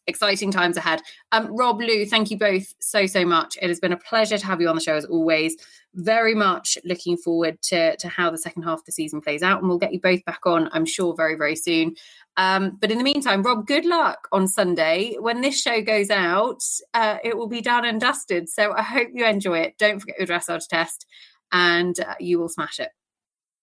exciting 0.06 0.50
times 0.50 0.76
ahead. 0.76 1.02
Um, 1.32 1.54
Rob, 1.56 1.80
Lou, 1.80 2.06
thank 2.06 2.30
you 2.30 2.38
both 2.38 2.74
so, 2.80 3.06
so 3.06 3.24
much. 3.24 3.56
It 3.60 3.68
has 3.68 3.80
been 3.80 3.92
a 3.92 3.96
pleasure 3.96 4.38
to 4.38 4.46
have 4.46 4.60
you 4.60 4.68
on 4.68 4.74
the 4.74 4.80
show 4.80 4.94
as 4.94 5.04
always. 5.04 5.56
Very 5.94 6.34
much 6.34 6.78
looking 6.84 7.16
forward 7.16 7.60
to, 7.62 7.96
to 7.96 8.08
how 8.08 8.30
the 8.30 8.38
second 8.38 8.62
half 8.62 8.80
of 8.80 8.84
the 8.84 8.92
season 8.92 9.20
plays 9.20 9.42
out. 9.42 9.60
And 9.60 9.68
we'll 9.68 9.78
get 9.78 9.92
you 9.92 10.00
both 10.00 10.24
back 10.24 10.46
on, 10.46 10.68
I'm 10.72 10.86
sure, 10.86 11.14
very, 11.14 11.34
very 11.34 11.56
soon. 11.56 11.94
Um, 12.36 12.76
but 12.80 12.90
in 12.90 12.98
the 12.98 13.04
meantime, 13.04 13.42
Rob, 13.42 13.66
good 13.66 13.86
luck 13.86 14.28
on 14.30 14.46
Sunday. 14.46 15.16
When 15.18 15.40
this 15.40 15.60
show 15.60 15.80
goes 15.80 16.10
out, 16.10 16.62
uh, 16.92 17.16
it 17.24 17.36
will 17.36 17.48
be 17.48 17.62
done 17.62 17.84
and 17.84 18.00
dusted. 18.00 18.48
So 18.48 18.72
I 18.72 18.82
hope 18.82 19.08
you 19.12 19.24
enjoy 19.26 19.60
it. 19.60 19.78
Don't 19.78 20.00
forget 20.00 20.18
your 20.18 20.26
dressage 20.26 20.68
test 20.68 21.06
and 21.52 21.98
uh, 22.00 22.14
you 22.20 22.38
will 22.38 22.48
smash 22.48 22.78
it. 22.78 22.90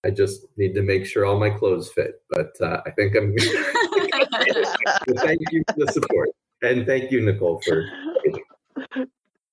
I 0.06 0.10
just 0.10 0.46
need 0.58 0.74
to 0.74 0.82
make 0.82 1.06
sure 1.06 1.26
all 1.26 1.40
my 1.40 1.50
clothes 1.50 1.90
fit, 1.92 2.22
but 2.30 2.52
uh, 2.60 2.82
I 2.86 2.92
think 2.92 3.16
I'm. 3.16 3.34
thank 5.18 5.42
you 5.52 5.64
for 5.68 5.86
the 5.86 5.92
support, 5.92 6.30
and 6.62 6.86
thank 6.86 7.12
you, 7.12 7.22
Nicole, 7.22 7.62
for. 7.62 7.86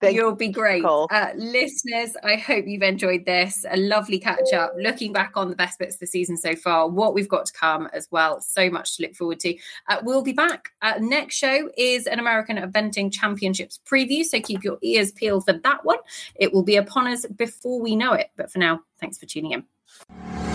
Thank 0.00 0.16
You'll 0.16 0.35
be 0.35 0.48
great. 0.48 0.83
Uh, 0.83 1.29
listeners, 1.37 2.16
I 2.24 2.37
hope 2.37 2.64
you've 2.66 2.83
enjoyed 2.83 3.26
this. 3.26 3.66
A 3.70 3.76
lovely 3.76 4.18
catch 4.18 4.50
up, 4.55 4.72
looking 4.79 5.12
back 5.12 5.33
on 5.35 5.50
the 5.50 5.57
best 5.57 5.79
bits 5.79 5.96
of 5.96 6.00
the 6.00 6.07
season 6.07 6.38
so 6.38 6.57
far, 6.57 6.88
what 6.88 7.12
we've 7.12 7.29
got 7.29 7.44
to 7.46 7.53
come 7.53 7.87
as 7.92 8.09
well. 8.11 8.40
So 8.40 8.70
much 8.70 8.96
to 8.96 9.03
look 9.03 9.14
forward 9.14 9.40
to. 9.40 9.55
Uh, 9.88 9.98
we'll 10.03 10.22
be 10.22 10.33
back. 10.33 10.70
Uh, 10.81 10.94
next 11.00 11.37
show 11.37 11.70
is 11.76 12.07
an 12.07 12.18
American 12.18 12.57
Eventing 12.57 13.12
Championships 13.12 13.79
preview. 13.87 14.24
So 14.24 14.40
keep 14.40 14.64
your 14.64 14.79
ears 14.81 15.12
peeled 15.12 15.44
for 15.44 15.53
that 15.53 15.85
one. 15.85 15.98
It 16.35 16.55
will 16.55 16.64
be 16.64 16.76
upon 16.76 17.07
us 17.07 17.26
before 17.26 17.79
we 17.79 17.94
know 17.94 18.14
it. 18.14 18.31
But 18.37 18.50
for 18.50 18.59
now, 18.59 18.81
thanks 19.00 19.18
for 19.18 19.26
tuning 19.26 19.53
in. 19.53 20.50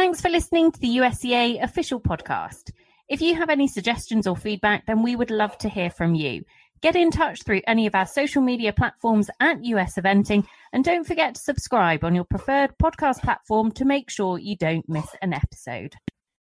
Thanks 0.00 0.22
for 0.22 0.30
listening 0.30 0.72
to 0.72 0.80
the 0.80 0.96
USEA 0.96 1.62
official 1.62 2.00
podcast. 2.00 2.70
If 3.06 3.20
you 3.20 3.34
have 3.34 3.50
any 3.50 3.68
suggestions 3.68 4.26
or 4.26 4.34
feedback, 4.34 4.86
then 4.86 5.02
we 5.02 5.14
would 5.14 5.30
love 5.30 5.58
to 5.58 5.68
hear 5.68 5.90
from 5.90 6.14
you. 6.14 6.44
Get 6.80 6.96
in 6.96 7.10
touch 7.10 7.42
through 7.42 7.60
any 7.66 7.86
of 7.86 7.94
our 7.94 8.06
social 8.06 8.40
media 8.40 8.72
platforms 8.72 9.28
at 9.40 9.62
US 9.62 9.96
Eventing, 9.96 10.46
and 10.72 10.82
don't 10.82 11.06
forget 11.06 11.34
to 11.34 11.40
subscribe 11.42 12.02
on 12.02 12.14
your 12.14 12.24
preferred 12.24 12.70
podcast 12.82 13.20
platform 13.20 13.72
to 13.72 13.84
make 13.84 14.08
sure 14.08 14.38
you 14.38 14.56
don't 14.56 14.88
miss 14.88 15.06
an 15.20 15.34
episode. 15.34 15.92